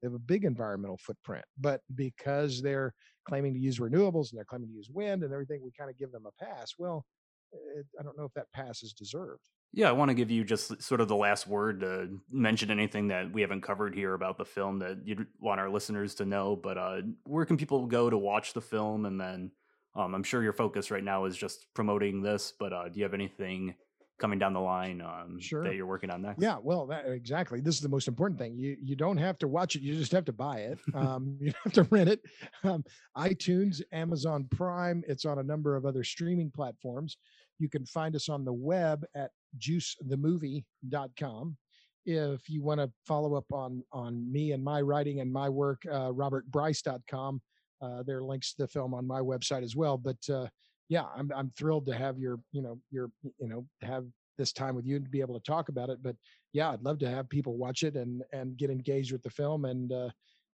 they 0.00 0.06
have 0.06 0.14
a 0.14 0.18
big 0.18 0.44
environmental 0.44 0.98
footprint 0.98 1.44
but 1.58 1.80
because 1.94 2.62
they're 2.62 2.92
claiming 3.26 3.52
to 3.52 3.60
use 3.60 3.78
renewables 3.78 4.30
and 4.30 4.38
they're 4.38 4.44
claiming 4.44 4.68
to 4.68 4.74
use 4.74 4.90
wind 4.92 5.22
and 5.22 5.32
everything 5.32 5.60
we 5.62 5.70
kind 5.78 5.90
of 5.90 5.98
give 5.98 6.12
them 6.12 6.24
a 6.26 6.44
pass 6.44 6.74
well 6.78 7.04
it, 7.52 7.86
i 7.98 8.02
don't 8.02 8.16
know 8.16 8.24
if 8.24 8.34
that 8.34 8.46
pass 8.52 8.82
is 8.82 8.92
deserved 8.92 9.42
yeah, 9.72 9.88
I 9.90 9.92
want 9.92 10.08
to 10.08 10.14
give 10.14 10.30
you 10.30 10.44
just 10.44 10.80
sort 10.82 11.00
of 11.00 11.08
the 11.08 11.16
last 11.16 11.46
word 11.46 11.80
to 11.80 12.08
mention 12.30 12.70
anything 12.70 13.08
that 13.08 13.30
we 13.30 13.42
haven't 13.42 13.60
covered 13.60 13.94
here 13.94 14.14
about 14.14 14.38
the 14.38 14.44
film 14.44 14.78
that 14.78 14.98
you'd 15.04 15.26
want 15.40 15.60
our 15.60 15.68
listeners 15.68 16.14
to 16.16 16.24
know. 16.24 16.56
But 16.56 16.78
uh, 16.78 17.02
where 17.24 17.44
can 17.44 17.58
people 17.58 17.86
go 17.86 18.08
to 18.08 18.16
watch 18.16 18.54
the 18.54 18.62
film? 18.62 19.04
And 19.04 19.20
then 19.20 19.50
um, 19.94 20.14
I'm 20.14 20.22
sure 20.22 20.42
your 20.42 20.54
focus 20.54 20.90
right 20.90 21.04
now 21.04 21.26
is 21.26 21.36
just 21.36 21.66
promoting 21.74 22.22
this, 22.22 22.52
but 22.58 22.72
uh, 22.72 22.88
do 22.88 22.98
you 22.98 23.04
have 23.04 23.14
anything 23.14 23.74
coming 24.18 24.38
down 24.38 24.52
the 24.52 24.60
line 24.60 25.00
um, 25.00 25.38
sure. 25.40 25.64
that 25.64 25.74
you're 25.74 25.86
working 25.86 26.10
on 26.10 26.22
next? 26.22 26.42
Yeah, 26.42 26.58
well, 26.62 26.86
that, 26.86 27.06
exactly. 27.06 27.60
This 27.60 27.74
is 27.76 27.80
the 27.80 27.88
most 27.88 28.08
important 28.08 28.38
thing. 28.38 28.58
You 28.58 28.76
you 28.82 28.96
don't 28.96 29.16
have 29.16 29.38
to 29.38 29.48
watch 29.48 29.76
it; 29.76 29.82
you 29.82 29.94
just 29.94 30.12
have 30.12 30.24
to 30.26 30.32
buy 30.32 30.58
it. 30.58 30.78
Um, 30.98 31.36
you 31.40 31.52
have 31.62 31.72
to 31.74 31.84
rent 31.84 32.08
it. 32.08 32.20
Um, 32.64 32.82
iTunes, 33.16 33.80
Amazon 33.92 34.48
Prime. 34.50 35.04
It's 35.06 35.24
on 35.24 35.38
a 35.38 35.42
number 35.42 35.76
of 35.76 35.86
other 35.86 36.02
streaming 36.02 36.50
platforms. 36.50 37.18
You 37.60 37.68
can 37.68 37.86
find 37.86 38.16
us 38.16 38.28
on 38.28 38.44
the 38.44 38.52
web 38.52 39.04
at 39.14 39.30
juicethemovie.com. 39.58 41.56
If 42.04 42.48
you 42.48 42.62
want 42.62 42.80
to 42.80 42.90
follow 43.06 43.34
up 43.36 43.52
on 43.52 43.84
on 43.92 44.30
me 44.32 44.52
and 44.52 44.64
my 44.64 44.80
writing 44.80 45.20
and 45.20 45.32
my 45.32 45.48
work, 45.48 45.82
uh, 45.90 46.10
robertbryce.com. 46.10 47.40
Uh, 47.80 48.02
there 48.02 48.18
are 48.18 48.24
links 48.24 48.54
to 48.54 48.62
the 48.62 48.68
film 48.68 48.92
on 48.92 49.06
my 49.06 49.20
website 49.20 49.62
as 49.62 49.76
well. 49.76 49.96
But 49.96 50.16
uh, 50.28 50.48
yeah, 50.88 51.04
I'm 51.16 51.30
I'm 51.34 51.50
thrilled 51.56 51.86
to 51.86 51.94
have 51.94 52.18
your 52.18 52.40
you 52.52 52.62
know 52.62 52.78
your 52.90 53.10
you 53.22 53.48
know 53.48 53.66
have 53.82 54.04
this 54.38 54.52
time 54.52 54.74
with 54.74 54.86
you 54.86 54.96
and 54.96 55.04
to 55.04 55.10
be 55.10 55.20
able 55.20 55.38
to 55.38 55.44
talk 55.44 55.68
about 55.68 55.90
it. 55.90 56.02
But 56.02 56.16
yeah, 56.52 56.70
I'd 56.70 56.82
love 56.82 56.98
to 57.00 57.10
have 57.10 57.28
people 57.28 57.56
watch 57.56 57.82
it 57.82 57.96
and 57.96 58.22
and 58.32 58.56
get 58.56 58.70
engaged 58.70 59.12
with 59.12 59.22
the 59.22 59.30
film 59.30 59.64
and 59.64 59.92
uh, 59.92 60.10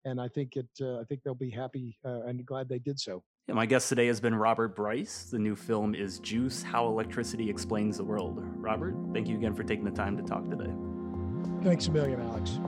and 0.05 0.21
I 0.21 0.29
think 0.29 0.57
it 0.57 0.69
uh, 0.81 1.01
I 1.01 1.05
think 1.05 1.23
they'll 1.23 1.35
be 1.35 1.51
happy 1.51 1.99
uh, 2.05 2.23
and 2.23 2.45
glad 2.47 2.69
they 2.69 2.79
did 2.79 2.99
so. 2.99 3.23
Yeah, 3.49 3.55
my 3.55 3.67
guest 3.67 3.89
today 3.89 4.07
has 4.07 4.21
been 4.21 4.35
Robert 4.35 4.77
Bryce. 4.77 5.25
The 5.25 5.39
new 5.39 5.57
film 5.57 5.95
is 5.95 6.21
Juice 6.21 6.63
How 6.63 6.87
Electricity 6.87 7.51
Explains 7.51 7.97
the 7.97 8.05
World. 8.05 8.41
Robert, 8.57 8.95
thank 9.13 9.29
you 9.29 9.37
again 9.37 9.55
for 9.55 9.65
taking 9.65 9.85
the 9.85 9.91
time 9.91 10.17
to 10.17 10.23
talk 10.23 10.49
today. 10.49 10.73
Thanks 11.63 11.89
a 11.89 11.91
million, 11.91 12.21
Alex. 12.21 12.61